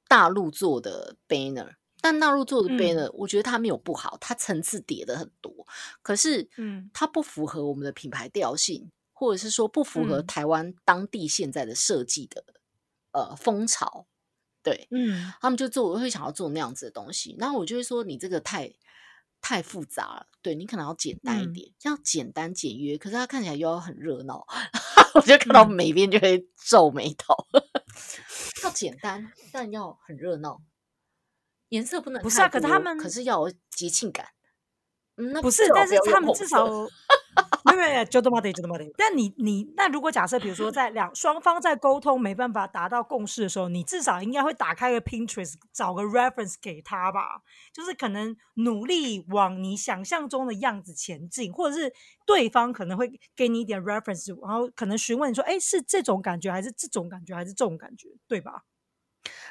[0.08, 5.66] 大陆做的 banner，但纳入做的 banner，我觉得它没有不好，它层次叠的很多，
[6.02, 12.44] 可是嗯，它不符合我们的品牌调性，或者是说不符合台湾当地现在的设计的
[13.12, 14.06] 呃风潮。
[14.64, 17.34] 对，嗯，他们就做，我会想要做那样子的东西。
[17.38, 18.72] 然后我就会说，你这个太
[19.40, 22.96] 太复杂了，对你可能要简单一点，要简单简约。
[22.96, 24.46] 可是它看起来又要很热闹，
[25.14, 27.34] 我就看到每边就会皱眉头。
[28.62, 30.62] 要简单，但要很热闹，
[31.72, 32.48] 颜色不能不是啊？
[32.48, 34.26] 可是他们可是要有节庆感。
[35.16, 36.66] 嗯，那不是，但是他们至少。
[37.64, 38.84] 没有没有，就这么的，就这么的。
[38.98, 47.40] 但你你那如果假设，比如说在两双方在沟通没办法达到共识的时候，你至少应该会打开个 Pinterest，找个 reference 给他吧。
[47.72, 51.92] 就是可能努力往你想象中的样子前进，或者是
[52.26, 58.64] 对方可能会给你一点 reference，然后可能询问你说：“哎，是这种感觉，还是这种感觉，还是这种感觉？”对吧？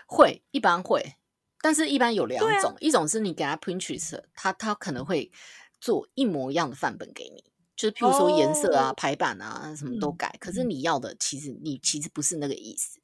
[0.06, 1.16] 会，一般会，
[1.62, 5.32] 但是一般有两种，一种是你给他 Pinterest，他他可能会
[5.80, 7.44] 做一模一样的范本给你。
[7.76, 10.36] 就是譬如说颜色啊、排版啊，什么都改。
[10.40, 13.00] 可是你要的，其实你其实不是那个意思。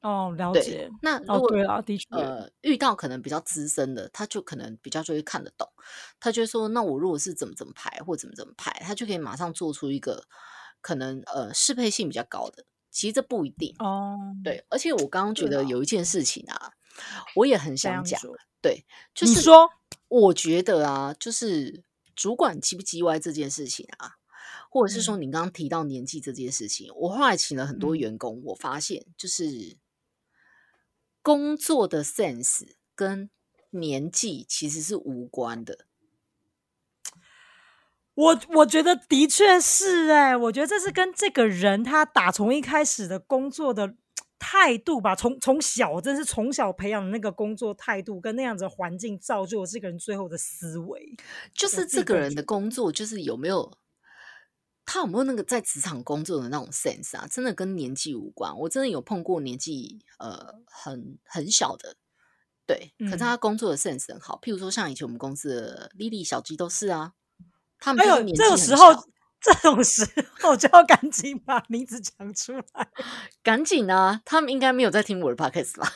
[0.00, 0.88] 哦，了解。
[1.02, 5.66] 那如果的确，呃，遇到可能比较资深的，他就可能比较就会看得懂。
[6.20, 10.24] 他就说：“那我如果是怎么怎么排，或怎么怎么排，他就可以马上做出一个
[10.80, 14.16] 可能呃适配性比较高的。”其实这不一定哦。
[14.44, 16.72] 对，而且我刚刚觉得有一件事情啊，
[17.36, 18.20] 我也很想讲。
[18.60, 18.84] 对，
[19.14, 19.70] 就是说，
[20.08, 21.84] 我觉得啊，就是。
[22.18, 24.16] 主管叽不叽歪这件事情啊，
[24.70, 29.76] 或者是说你刚刚提到年纪这件事情，我后来请了很多员工，我发现就是
[31.22, 33.30] 工作的 sense 跟
[33.70, 35.86] 年纪其实是无关的。
[38.14, 43.94] 我我觉得的确是哎，我觉得这是跟这个人他打从一开始的工作的。
[44.38, 51.16] 态度吧，从从小真是从小培养的那个工作态度，跟那样子的环境造就了这个人最后的思维。
[51.52, 53.76] 就是这个人的工作，就是有没有
[54.84, 57.26] 他有没有那个在职场工作的那种 sense 啊？
[57.26, 58.56] 真的跟年纪无关。
[58.60, 61.96] 我真的有碰过年纪呃很很小的，
[62.64, 64.38] 对，可是他工作的 sense 很好。
[64.40, 67.14] 譬如说像以前我们公司的丽丽、小鸡都是啊，
[67.80, 68.84] 他们有这个时候。
[69.40, 70.04] 这种时
[70.40, 72.88] 候就要赶紧把名字讲出来，
[73.42, 74.20] 赶紧啊！
[74.24, 75.92] 他们应该没有在听我的 podcast 吧？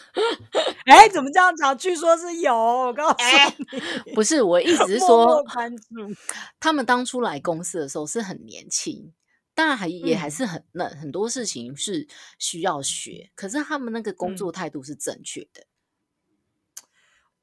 [0.87, 1.77] 哎，怎么这样讲？
[1.77, 3.17] 据说是有，我告诉
[4.07, 5.45] 你，不是，我意思是 说，
[6.61, 9.13] 他们当初来公司的时候是很年轻，
[9.55, 12.07] 当然还也还是很嫩，很多事情是
[12.39, 15.67] 需要学，可是他们那个工作态度是正确的。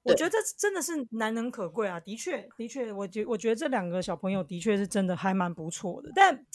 [0.04, 2.00] 我觉得这真的是难能可贵啊！
[2.00, 6.10] 的确，的确，我觉我觉得这两个小朋友的确是真的还蛮不错的。
[6.16, 6.46] 但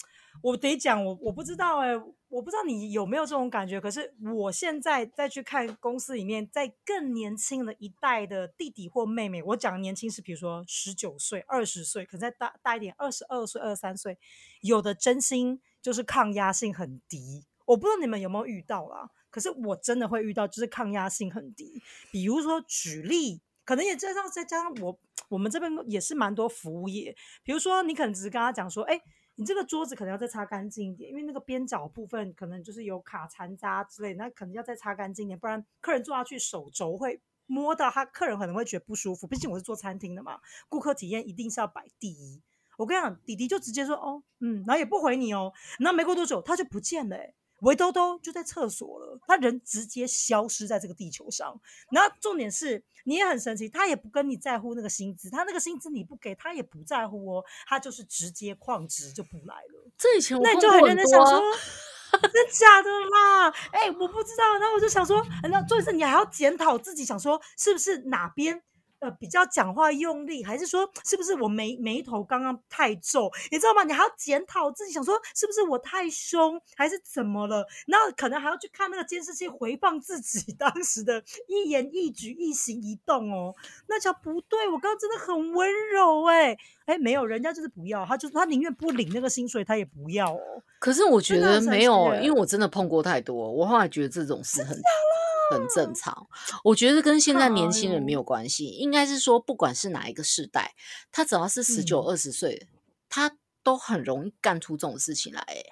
[0.41, 1.95] 我得讲，我我不知道哎，
[2.27, 3.79] 我不知道你有没有这种感觉。
[3.79, 14.17] 可是我现在再去看公司里面，在更年轻的一代的弟弟或妹妹，我讲年轻是比如说十九岁、二十岁，可能再大大一点，二十二岁、二十三岁，
[14.61, 17.45] 有的真心就是抗压性很低。
[17.65, 19.09] 我不知道你们有没有遇到啦？
[19.35, 21.81] 可是我真的会遇到，就是抗压性很低。
[22.11, 23.41] 比如说举例。
[23.67, 24.95] 可能也加上再加上我，
[25.27, 27.15] 我们这边也是蛮多服务业。
[27.43, 29.01] 比如说，你可能只是跟他讲说，哎，
[29.37, 39.25] 你这个桌子可能要再擦干净一点，因为那个边角部分可能就是有卡残渣之类，那可能要再擦干净一点，不然客人坐下去手肘会摸到他，客人可能会觉得不舒服。
[39.25, 42.39] 毕竟我是做餐厅的嘛，顾客体验一定是要摆第一。
[42.77, 45.51] 我跟你讲，弟弟就直接说，哦，嗯，然后也不回你哦。
[45.79, 47.17] 然后没过多久，他就不见了。
[47.65, 51.59] 围兜兜就在厕所了，他人直接消失在这个地球上。
[51.91, 59.91] 然后重点是，你也很神奇，他也不跟你在乎那个薪资，他那个薪资你不给他也不在乎哦，他就是直接旷职就不来了。
[59.97, 61.41] 这以前我那你就很认真想说
[62.11, 63.49] 真假的啦？
[63.71, 64.57] 哎、我不知道。
[64.59, 68.61] 然后我就想说，那重点是你还要检讨自己，想说是不是哪边
[69.05, 73.83] 呃比较讲话用力，还是说是不是我眉眉头刚刚太皱，你知道吗？
[73.83, 77.65] 你还要检讨自己，想说是不是我太凶，还是怎么了？
[77.87, 83.53] 然后可能还要去看那个监视器回放自己 当时的一言一举、一行一动哦。
[83.87, 90.39] 那叫不对，我刚刚真的很温柔哎、哎，没有，人家就是不要，他就是他宁愿不领那个薪水，他也不要哦。
[90.79, 94.75] 可是我觉得没有，因为我真的碰过太多，我后来觉得这种事很
[95.51, 96.27] 很正常。
[96.63, 100.75] 我觉得跟现在年轻人没有关系，应该是说不管是哪一个世代，
[101.11, 102.67] 他只要是十九嗯二十岁，
[103.09, 105.65] 他都很容易干出这种事情来、欸。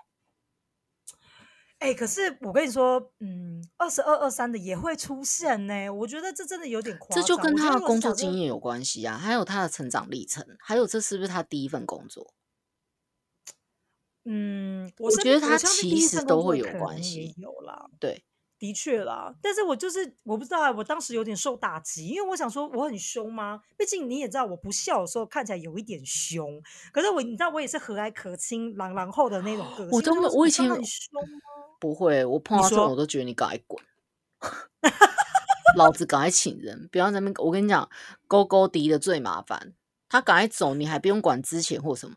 [1.80, 7.22] 哎、可是我跟你说，嗯，二十二、二三的也会出现呢、我觉得这真的有点夸张。
[7.22, 12.34] 这就跟他的工作经验有关系啊，还有他的成长历程，还有这是不是他第一份工作？
[14.24, 18.24] 嗯，我觉得他其实都会有关系有啦，对，
[18.64, 19.36] 的确啦。
[19.42, 23.62] 但是我就是我不知道啊，我当时有点受打击，因为我想说我很凶吗？
[23.78, 26.62] 毕竟你也知道，我不笑的时候看起来有一点凶，
[26.94, 30.14] 可是我你知道我也是和蔼可亲、朗朗后的那种个性。
[30.16, 31.30] 我我以前很凶吗？
[31.82, 33.84] 不会，我碰到这种我都觉得你赶快滚，
[35.76, 37.34] 老子赶快请人，不要在那边。
[37.46, 37.90] 我跟你讲，
[38.30, 39.74] 勾勾敌的最麻烦，
[40.08, 42.16] 他赶快走，你还不用管之前或什么。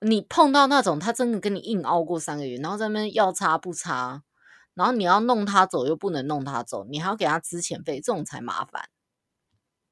[0.00, 4.22] 你碰到那种他真的跟你硬熬过三个月，然后在那边要擦不插，
[4.76, 8.88] 然后你要弄他走又不能弄他走，你还要给他支遣费，这种才麻烦。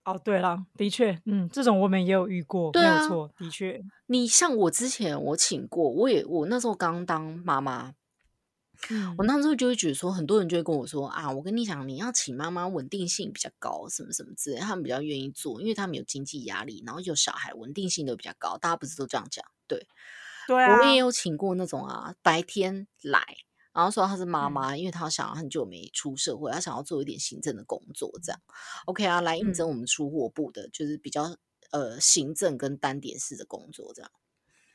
[0.05, 7.95] 哦，对了，的确，嗯，这种我们也有遇过，对啊没有错，的确，你像我之前我请过，我也我那时候刚当妈妈，
[8.91, 18.59] 嗯我那时候就会觉得说，很多人就会跟我说啊，我跟你讲，你要请妈妈稳定性比较高，什么什么之类，他们比较愿意做，因为他们有经济压力，然后有小孩，稳定性都比较高。
[18.59, 19.43] 大家不是都这样讲？
[19.67, 19.87] 对，
[20.47, 23.25] 对啊，我也有请过那种啊，白天来，
[23.75, 28.41] 然后说她是妈嗯妈，因为她想要很久没出社会，她想要做一点行政的工作，这样
[28.87, 31.37] OK 啊，来应征嗯我们出货部的，就是比较
[31.73, 34.11] 呃行政跟单点式的工作这样。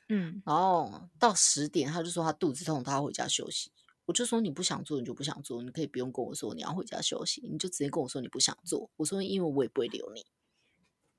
[0.10, 3.72] 嗯，然后到十点，她就说她肚子痛，她要回家休息。
[4.06, 8.90] 我就说你不想做，你就不想做，你可以不用跟我说你要回家休息，你就直接跟我说你不想做。
[8.98, 10.26] 我说因为我也不会留你，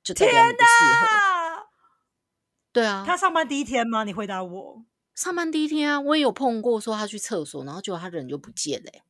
[0.02, 1.06] 就代表你不适合。
[1.06, 1.62] 啊，
[2.72, 4.02] 对啊，他上班第一天吗？
[4.02, 4.84] 你回答我。
[5.20, 9.02] 上班第一天啊，我也有碰过，说他去厕所，然后结果他人就不见了欸、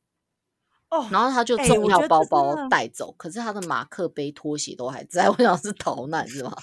[0.89, 5.29] 哦，然后他就哎重要包包带走，可是他的马克杯、拖鞋都还在。
[5.31, 6.53] 我想是逃难是吧？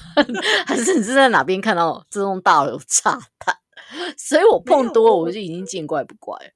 [0.66, 3.54] 还是你是在哪边看到这栋大楼有炸弹？
[4.16, 6.50] 所以我碰多了，我我就已经见怪不怪了。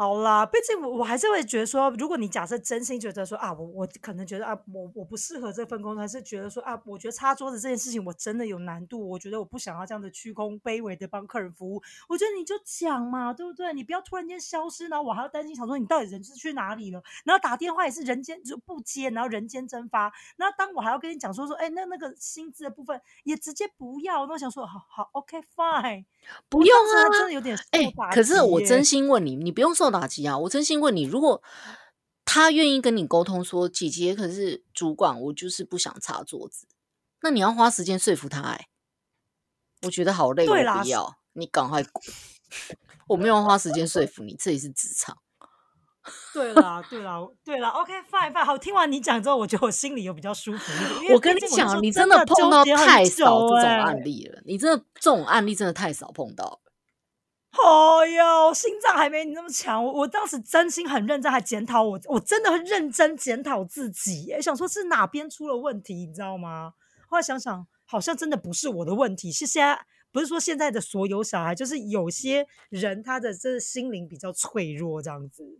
[0.00, 13.74] 好啦，毕竟我我还是会觉得说，如果你假设真心觉得说啊，我我可能觉得啊，我我不适合这份工作，还是觉得说啊，我觉得擦桌子这件事情我真的有难度，我觉得我不想要这样的屈躬卑微的帮客人服务，我觉得你就讲嘛，对不对？
[13.74, 30.38] 你不要突然间消失，然后我还要担心想说你到底人是去哪里了，然后打电话也是人间就不接，然后人间蒸发，然后当我还要跟你讲说说，哎，那那个薪资的部分也直接不要，那我想说好好，OK fine，我不用当时还真啊的有点受哎、打可是我真心问你，你不用受打击啊！
[30.38, 31.42] 我真心问你，如果
[32.24, 36.66] 他愿意跟你沟通说，姐姐可是主管，我就是不想擦桌子，
[37.22, 38.68] 那你要花时间说服他、哎，
[39.82, 42.04] 我觉得好累，我不要，你赶快滚！
[43.08, 45.16] 我没有花时间说服你，这里是职场。
[46.32, 48.44] 对啦，对啦，对啦，OK，fine fine。
[48.44, 51.12] 好，听完你讲之后，我觉得我心里有比较舒服一点。
[51.16, 56.60] 我跟你讲，你真的碰到太少久这种欸案例了，你真的这种案例真的太少碰到了。
[57.52, 59.84] 哦哟，心脏还没你那么强。
[59.84, 66.74] 我我当时真心很认真，还检讨我，我真的很认真检讨自己耶，想说是哪边出了问题，你知道吗？
[67.08, 69.80] 后来想想，好像真的不是我的问题，是现在
[70.12, 75.58] 不是说现在的所有小孩，就是有些人他的这心灵比较脆弱，这样子。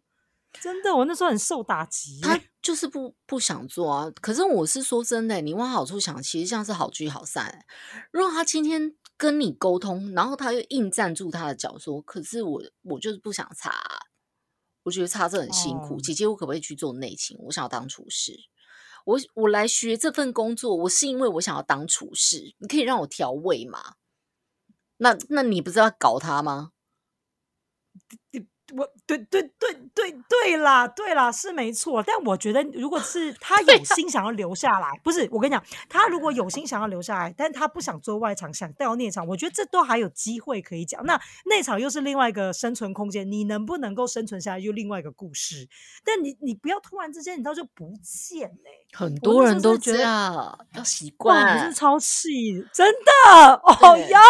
[0.61, 2.21] 真的，我那时候很受打击。
[2.23, 4.11] 他就是不不想做啊。
[4.21, 7.67] 可是我是说真的，你往好处想，其实像是好聚好散欸。
[8.11, 13.99] 如果他今天跟你沟通，然后他又硬站住他的脚说：“可是我我就是不想擦啊、
[14.85, 15.97] 我觉得擦这很辛苦。
[15.97, 17.37] 哦姐姐，我可不可以去做内勤？
[17.41, 18.39] 我想要当厨师。
[19.05, 22.55] 我我来学这份工作，我是因为我想要当厨师。
[22.59, 23.97] 你可以让我调味吗？
[24.99, 26.73] 那那你不是要搞他吗？
[28.77, 32.03] 我对对对对对啦，对啦，是没错。
[32.03, 41.05] 但我觉得，如果是 他有心想要留下来，不是我跟你讲，他如果有心想要留下来，但他不想做外场，想到内场，我觉得这都还有机会可以讲。
[41.07, 45.69] 那内场又是另外一个生存空间，你能不能够生存下来，又另外一个故事。
[46.05, 54.21] 但你你不要突然之间，你知道就不见嘞、很多人都觉得这样，要习惯是超气，真的哦对呀！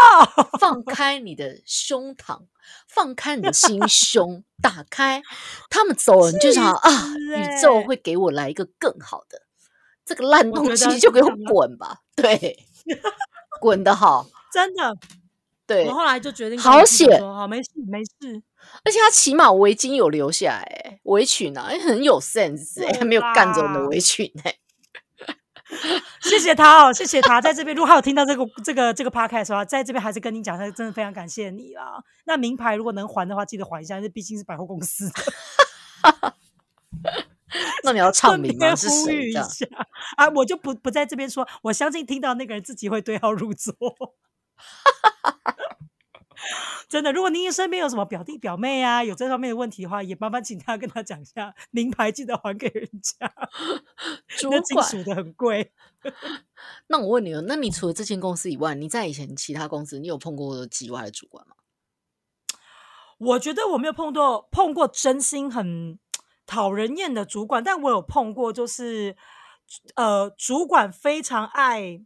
[0.61, 2.41] 放开你的胸膛，
[2.86, 5.22] 放开你的心胸，打开。
[5.70, 9.42] 他们走了，你就想啊，宇宙欸会给我来一个更好的。
[10.04, 12.58] 这个烂东西就给我滚吧，对，
[13.60, 14.96] 滚的好， 真的，
[15.66, 18.42] 对我，后来就决定好险好，没事没事。
[18.84, 24.56] 而且他起码围巾有留下来、欸，围裙啊，欸很有 sense 没有干走你的啦围裙哎、
[26.20, 32.02] 谢谢他哦，谢谢他，在这边如果还有听到这个这个这个 podcast 的话，在这边还是跟你讲，他真的非常感谢你啦。
[32.24, 35.22] 那名牌如果能还的话，记得还一下，这毕竟是百货公司的。
[37.84, 38.74] 那你要唱顺名吗？
[38.76, 39.30] 呼吁？
[39.30, 39.42] 一下
[40.16, 40.28] 啊！
[40.30, 43.74] 我就不不在这边说，我相信听到那个人自己会对号入座。
[46.89, 53.32] 真的，如果您身边有什么表弟表妹啊，有这方面的问题的话，也麻烦请他跟他讲一下，名牌记得还给人家，
[54.39, 55.72] 主管属的很贵。
[56.89, 61.55] 那我问你哦，那你除了这间公司以外，你在以前其他公司，你有碰过几外的主管吗？
[63.18, 65.99] 我觉得我没有碰到碰过真心很
[66.47, 69.16] 讨人厌的主管，但我有碰过，就是
[69.97, 72.01] 呃，主管非常爱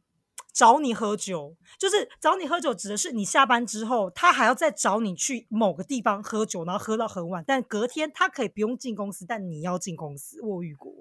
[0.53, 10.93] 找你喝酒，就是找你喝酒，指的是你下班之后，他还要再找你去某个地方喝酒，然后喝到很晚，但隔天他可以不用进公司，但你要进公司，我有遇过。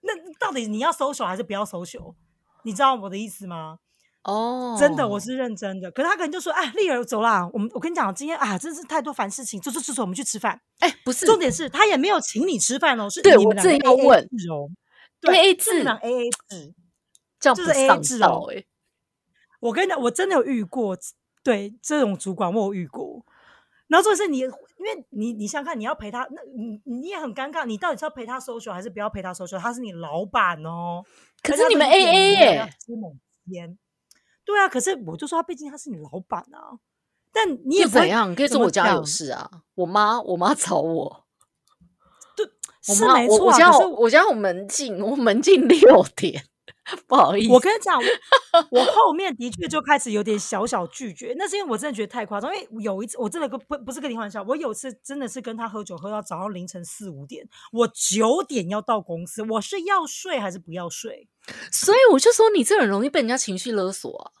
[0.00, 2.14] 那到底你要 social 还是不要 social？
[2.62, 3.78] 你知道我的意思吗？
[4.22, 5.90] 哦，真的，我是认真的。
[5.90, 10.60] 可是他可能就说：“哎，丽儿，走啦，我们我跟你讲，今天啊，真是太多烦事情，走走走走，我们去吃饭。
[10.80, 14.68] 哎，不”是重点是他也没有请你吃饭哦，是对我你们两个要 AA 问制哦
[15.22, 16.74] AA 制 A A 制。
[17.40, 18.64] 这样就是不 AA 上制哦道哎、
[19.60, 20.96] 我跟你讲，我真的有遇过，
[21.42, 23.24] 对这种主管我有遇过。
[23.88, 24.46] 然后重点是你，因
[24.84, 29.58] 为你你想想看，你要陪他，那你你也很尴尬，你到底是要陪他 social 还是不要陪他 social？
[29.58, 31.02] 他是你老板哦，
[31.42, 33.16] 可是你们而且他跟 AA 点名要耶吃某
[33.50, 33.78] 间，
[34.44, 36.78] 对啊，可是我就说他毕竟他是你老板啊，
[37.32, 38.34] 但你也不怎样？
[38.34, 41.24] 可以说我家有讲事啊，我妈我妈找我，
[42.88, 46.44] 我是妈没错啊，我我家我我家我门禁，我门禁六点，
[47.06, 48.04] 不好意思，我跟你讲，我
[48.80, 52.54] 我后面的确就开始有点小小拒绝，那是因为我真的觉得太夸张。
[52.54, 61.28] 因为有一次，我真的跟不不是跟你开玩笑，我有一次真的是跟他喝酒，喝到早上凌晨四五点，我九点要到公司，我是要睡还是不要睡？
[61.72, 64.32] 所以我就说你这很容易被人家情绪勒索啊。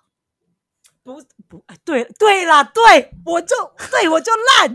[1.02, 3.56] 不不，哎对对啦，对我就
[3.90, 4.30] 对我就
[4.60, 4.74] 烂，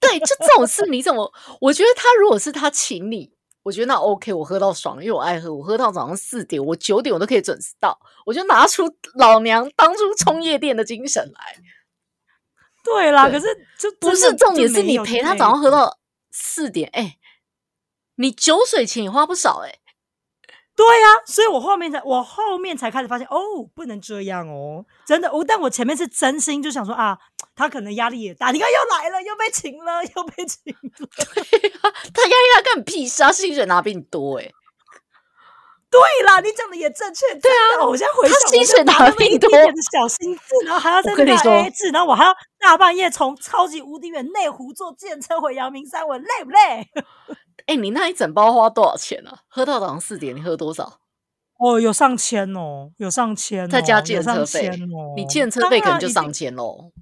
[0.00, 1.30] 对，就这种事你怎么？
[1.60, 3.35] 我觉得他如果是他请你，
[3.66, 8.84] 我觉得那 OK，我喝到爽，因为我爱喝，我喝到早上四点，我九点我都可以准时到，我就拿出
[9.16, 11.56] 老娘当初冲夜店的精神来。
[12.84, 13.28] 对啦。
[13.28, 15.98] 对可是就不是重点是你陪他早上喝到
[16.30, 17.16] 四点，哎、
[18.14, 19.80] 你酒水钱也花不少哎、
[20.76, 27.18] 对呀、所以我后面才我后面才开始发现，哦，不能这样哦，真的，我但我前面是真心就想说啊，
[27.56, 31.06] 他可能压力也大，你看又来了，又被请了， 又被请了，
[32.12, 34.44] 他压力大干屁事啊，薪水拿比你多哎、
[35.90, 46.86] 对啦，你讲的也正确，对啊，我现在回想，他薪水拿比你多一点点的小心思，然后还要在那个我跟你说 A 制，然后我还要大半夜从超级无敌远内湖坐电车回阳明山，我累不累？
[47.66, 49.38] 哎、你那一整包花多少钱啊？
[49.48, 51.00] 喝到早上四点，你喝多少？
[51.58, 56.92] 哦，有上千哦，有上千、哦，再加有上计程车费哦，你计程车费可能就上千喽。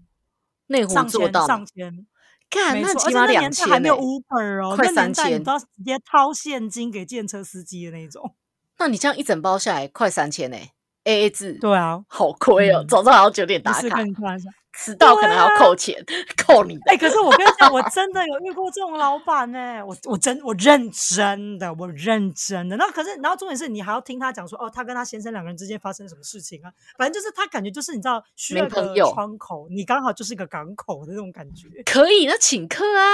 [0.74, 2.06] 内湖上千做到上千。
[2.50, 4.00] 看，那起码两千、年还没有欸。
[4.00, 8.34] Uber 哦，快那年代3000你都要直接掏现金给建车司机的那种。
[8.78, 10.56] 那你这样一整包下来快三千呢
[11.04, 12.82] ，A A 制，对啊，好亏哦！
[12.82, 14.50] 嗯早上还要九点打卡跟，你开玩笑。
[14.76, 16.04] 迟到可能还要扣钱，
[16.36, 16.80] 扣你的。
[16.86, 22.76] 哎、可是我跟你讲，我真的有遇过这种老板呢、我我真我认真的，我认真的。
[22.76, 26.72] 那可是，然后重点是你还要听他讲说，哦，他跟他先生两个人之间发生什么事情啊？
[26.98, 33.06] 反正就是他感觉就是你知道需要一个窗口，你刚好就是一个港口的那种感觉可以，那请客啊。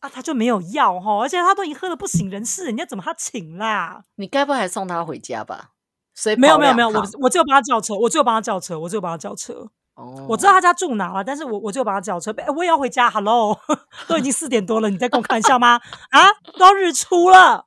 [0.00, 4.02] 啊，他就没有要哈，而且他都已经喝的不省人事，人家怎么他请啦？
[4.16, 5.70] 你该不会还送他回家吧？
[6.16, 9.70] 所以没有没有没有，我我我只有帮他叫车，我只有帮他叫车，我只有帮他叫车。
[9.94, 12.30] 哦我知道他家住哪了，但是我我就帮他叫车。
[12.36, 13.58] 哎，我也要回家，Hello，
[14.08, 15.80] 都已经四点多了，你在跟我开玩笑吗？
[16.10, 17.66] 啊，都要日出了。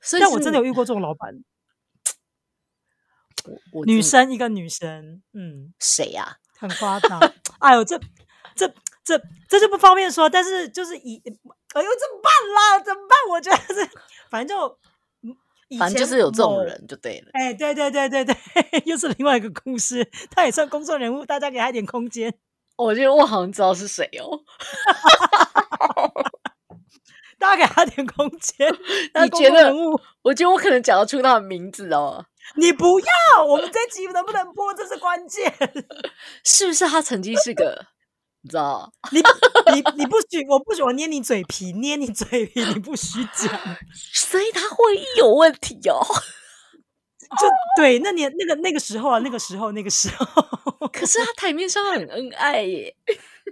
[0.00, 1.32] 所以但我真的有遇过这种老板，
[3.86, 6.36] 女生一个女生，嗯，谁呀？
[6.60, 7.18] 很夸张。
[7.58, 7.98] 哎呦，这
[8.54, 8.68] 这
[9.02, 9.18] 这
[9.48, 11.22] 这就不方便说，但是就是以，
[11.74, 12.78] 哎呦，怎么办啦？
[12.84, 13.16] 怎么办？
[13.30, 13.90] 我觉得是，
[14.30, 14.78] 反正就，
[15.78, 17.30] 反正就是有这种人就对了。
[17.32, 18.36] 哎，对对对对对，
[18.86, 22.32] 又是另外一个故事，他也算公众人物，大家给他一点空间。
[22.76, 24.40] 我觉得我好像知道是谁哦。
[27.38, 28.72] 大家给他点空间。
[29.22, 29.72] 你觉得？
[30.22, 32.24] 我觉得我可能讲得出他的名字哦。
[32.54, 34.72] 你不要，我们这集能不能播？
[34.74, 35.52] 这是关键。
[36.44, 37.86] 是不是他曾经是个？
[38.46, 38.88] 你知道？
[39.10, 39.18] 你
[39.74, 43.52] 你你不许，我不许我捏你嘴皮，捏你嘴皮，你不许讲。
[44.14, 44.76] 所以他会
[45.18, 45.98] 有问题哦。
[47.40, 50.24] 就对，那年那个那个时候啊，那个时候那个时候。
[50.92, 52.94] 可是他台面上很恩爱耶。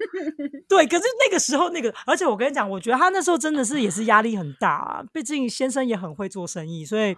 [0.68, 5.02] 对，可是那个时候那个，而且我跟你讲，我觉得他那时候真的是也是压力很大啊。
[5.12, 7.16] 毕竟先生也很会做生意，所以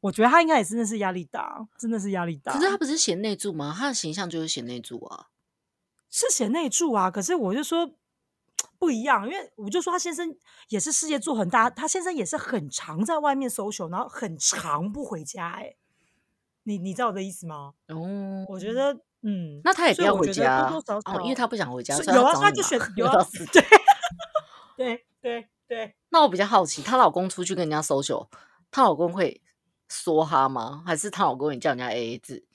[0.00, 2.54] 我觉得他应该也真的是压力大，真的是压力大。
[2.54, 3.74] 可是他不是贤内助吗？
[3.78, 5.26] 他的形象就是贤内助啊，
[6.10, 7.10] 是贤内助啊。
[7.10, 7.90] 可是我就说
[8.78, 10.36] 不一样，因为我就说他先生
[10.68, 15.50] 也是事业做很大，他先生也是很常在外面搜 l 然后很长不回家。
[15.50, 15.76] 哎，
[16.64, 17.74] 你你知道我的意思吗？
[17.88, 19.00] 哦，我觉得。
[19.22, 20.70] 嗯，那他也不要回家，
[21.04, 21.92] 哦，因为他不想回家。
[21.96, 23.18] 有啊，他就选有啊，
[23.52, 23.64] 对，
[24.76, 25.96] 对对对。
[26.10, 28.28] 那我比较好奇，她老公出去跟人家 social，
[28.70, 29.42] 她老公会
[29.88, 30.84] 说哈吗？
[30.86, 32.46] 还是她老公也叫人家 A A 制？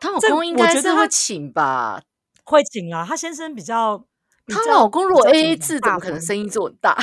[0.00, 2.02] 她老公应该是会请吧？
[2.44, 4.04] 会请啊，她先生比较，
[4.48, 6.96] 她老公如果 A A 制，怎么可能生意做很大？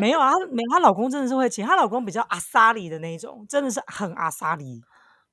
[0.00, 4.82] 没有啊，没，她老公真的是会请，她老公比较阿萨里的那种，真的是很阿萨里。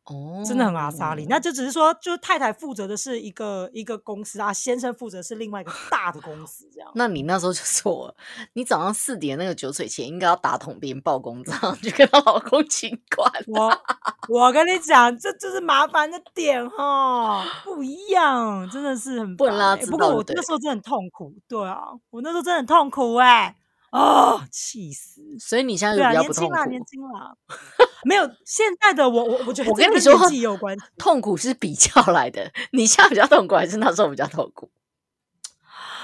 [0.05, 6.91] 哦，真的很阿萨里，那就只是说，就是太太负责的是一个一个公司啊，先生负责是另外一个大的公司，这样。
[6.93, 8.15] 那你那时候就说，
[8.53, 13.31] 你早上四点那个酒水钱应该要打桶边报公账，就跟她老公请款。
[13.47, 13.75] 我
[14.29, 19.75] 我跟你讲，这就是麻烦的点哈，不一样，真的是很不能拉。
[19.75, 23.55] 不过我那时候真的很痛苦，对啊，我那时候真的很痛苦哎。
[23.95, 25.21] 哦，气死！
[25.39, 26.69] 所以你现在就比较不痛苦。
[26.69, 27.37] 年轻了，
[28.03, 32.51] 没有现在的我，我我觉得我跟你说，有关痛苦是比较来的。
[32.73, 34.69] 你现在比较痛苦，还是那时候比较痛苦？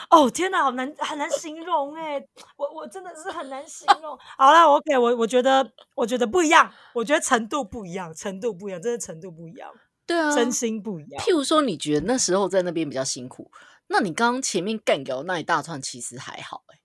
[0.09, 2.21] 哦天哪，好难，很难形容哎！
[2.55, 4.17] 我我真的是很难形容。
[4.37, 9.69] 好了，OK，我我觉得我觉得不一样，我觉得程度不一样，程度不一样，真的程度不一样。
[10.05, 11.21] 对啊，真心不一样。
[11.21, 13.51] 譬如说，你觉得那时候在那边比较辛苦，
[13.87, 16.80] 那你刚刚前面干掉那一大串，其实还好哎。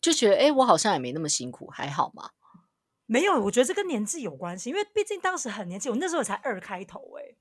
[0.00, 2.30] 就觉得哎，我好像也没那么辛苦，还好吗？
[3.06, 7.34] 没有，我觉得这跟年纪有关系，因为毕竟当时很年轻，我那时候才二开头哎，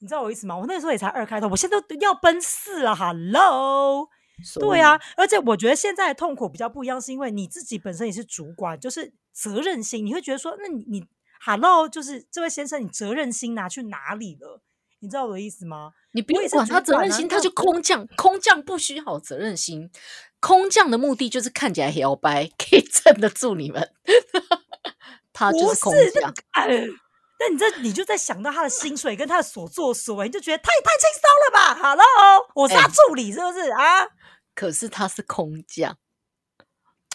[0.00, 0.56] 你知道我意思吗？
[0.56, 4.08] 我那时候也才二开头，我现在都要奔四了，Hello，
[4.60, 11.06] 对啊，而且我觉得现在的痛苦比较不一样，是因为你自己本身也是主管，就是责任心，你会觉得说，那你你
[11.40, 14.60] Hello，就是这位先生，你责任心拿去哪里了？
[15.00, 15.92] 你知道我的意思吗？
[16.12, 19.90] 你不用管他责任心，他就空降，空降不需要责任心。
[20.40, 23.92] 空降的目的就是看起来摇摆，可以 镇得住你们。
[25.32, 26.34] 他就是空降。
[27.40, 34.08] 那你这你就在想到他的薪水跟他的所作所为，你就觉得他也太轻松了吧？Hello，我是他助理，是不是啊？
[34.56, 35.96] 可是他是空降。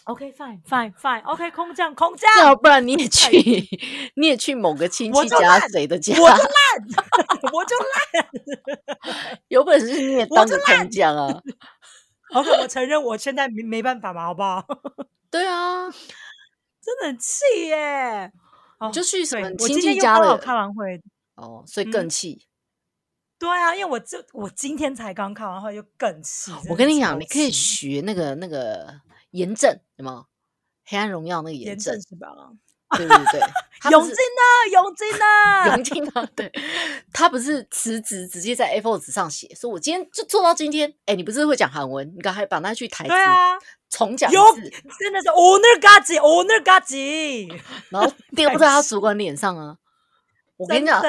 [0.06, 2.30] OK，fine，fine，fine，OK，空降，空降。
[2.40, 3.32] 要不然你也去，
[4.16, 6.14] 你也去某个亲戚家谁的家？
[6.20, 6.52] 我就烂，
[7.54, 9.40] 我就烂。
[9.48, 11.42] 有本事你也当个空降啊
[12.34, 14.66] ！OK，我承认我现在没没办法嘛，好不好？
[15.32, 15.90] 对啊，
[16.82, 18.32] 真的很气耶！
[18.92, 20.38] 就去什么亲戚家了？
[20.38, 21.02] 开完会
[21.36, 22.46] 哦，所以更气。
[23.40, 26.52] 对啊，因为我就我今天才刚开完会，就更气。
[26.70, 28.94] 我跟你讲，你可以学那个那个
[29.34, 30.26] 严正，有吗？
[30.86, 32.28] 黑暗荣耀那个严正是吧？
[32.96, 33.42] 对对对，
[33.90, 34.72] 永金呢？
[34.72, 35.76] 永金呢？
[35.76, 36.30] 永金呢？
[36.36, 36.52] 对，
[37.12, 40.94] 他不是辞职，直接在 A4 纸上写，说我今天就做到今天。
[41.06, 42.14] 哎，你不是会讲韩文？
[42.16, 43.12] 你刚才把那句台词
[43.90, 44.70] 重讲一次，
[45.00, 47.60] 真的是 owner gaji，owner gaji，
[47.90, 49.78] 然后 丢在他主管脸上啊！
[50.58, 51.02] 我跟你讲，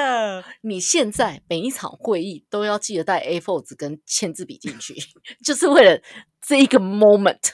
[0.61, 4.95] 你现在每一场会议都要记得带 A4 纸跟签字笔进去，
[5.45, 6.01] 就是为了
[6.41, 7.51] 这一个 moment。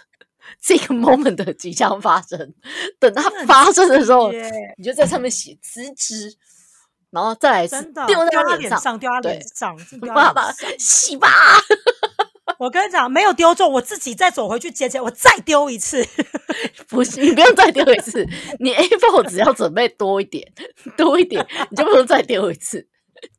[0.62, 2.54] 这个 moment 的即将发生，
[3.00, 4.32] 等它发生的时候，
[4.78, 6.34] 你就在上面写辞职，
[7.10, 9.76] 然后再来丢在他脸上，丢他脸上，
[10.14, 11.30] 爸爸洗吧。
[12.60, 16.06] 我跟你讲，没有丢中，我自己再走回去捡捡，我再丢一次。
[16.88, 18.28] 不是，你不用再丢一次，
[18.60, 20.46] 你 A4 只要准备多一点，
[20.96, 22.88] 多一点，你就不用再丢一次。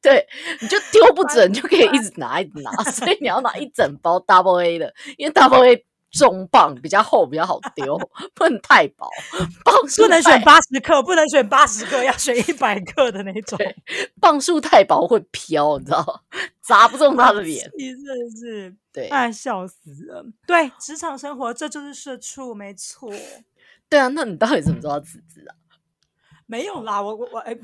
[0.01, 0.27] 对，
[0.61, 2.73] 你就丢不准， 就可以一直拿，一直拿。
[2.91, 5.85] 所以你要拿一整包 double A 的，因为 double A。
[6.13, 7.99] 中磅，比较厚，比较好丢，
[8.35, 9.09] 不能太薄。
[9.65, 13.57] 磅数不能选八十克，不能选八十克，要选一百克的那种。
[13.59, 13.75] 对
[14.21, 16.23] 磅数太薄会飘，你知道，
[16.61, 17.71] 砸不中他的脸。
[17.77, 20.25] 你真的是，对哎，笑死了。
[20.47, 23.11] 对，职场生活这就是社畜，没错。
[23.89, 25.57] 对啊，那你到底怎么知道辞职啊？
[26.47, 27.57] 没有啦，我我我哎，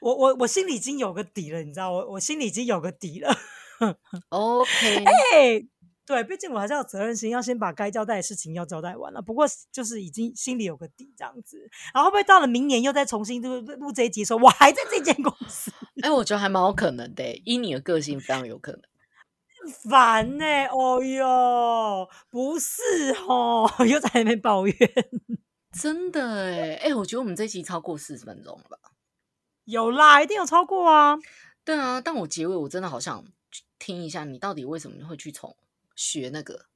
[0.00, 3.34] 我我我心里已经有个底了，你知道，我我心里已经有个底了。
[4.30, 5.62] OK，哎，
[6.08, 9.20] 对，毕竟我还是要有责任心，要先把该交代的事情要交代完了。
[9.20, 18.80] 不过就是已经心里有个底这样子，然后会不会到了明年又再重新录录这一集的时候，我还在这间公司，哎、我觉得还蛮有可能的欸，以你的个性非常有可能。
[19.90, 22.80] 烦呢、哦哟，不是
[23.28, 24.74] 哦， 又在那边抱怨。
[25.78, 28.78] 真的哎，哎，我觉得我们这一集超过四十分钟了吧？
[29.64, 31.18] 有啦，一定有超过啊。
[31.64, 33.22] 对啊，但我结尾我真的好想
[33.78, 35.54] 听一下，你到底为什么会去从
[35.98, 36.66] 学那个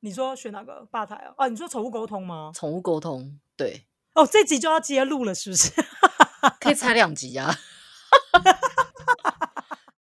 [0.00, 1.32] 你说学哪个吧台啊？
[1.36, 2.50] 啊，你说宠物沟通吗？
[2.52, 3.38] 宠物沟通？
[3.56, 5.70] 对，哦，这集就要揭露了，是不是？
[6.60, 7.54] 可以拆两集啊。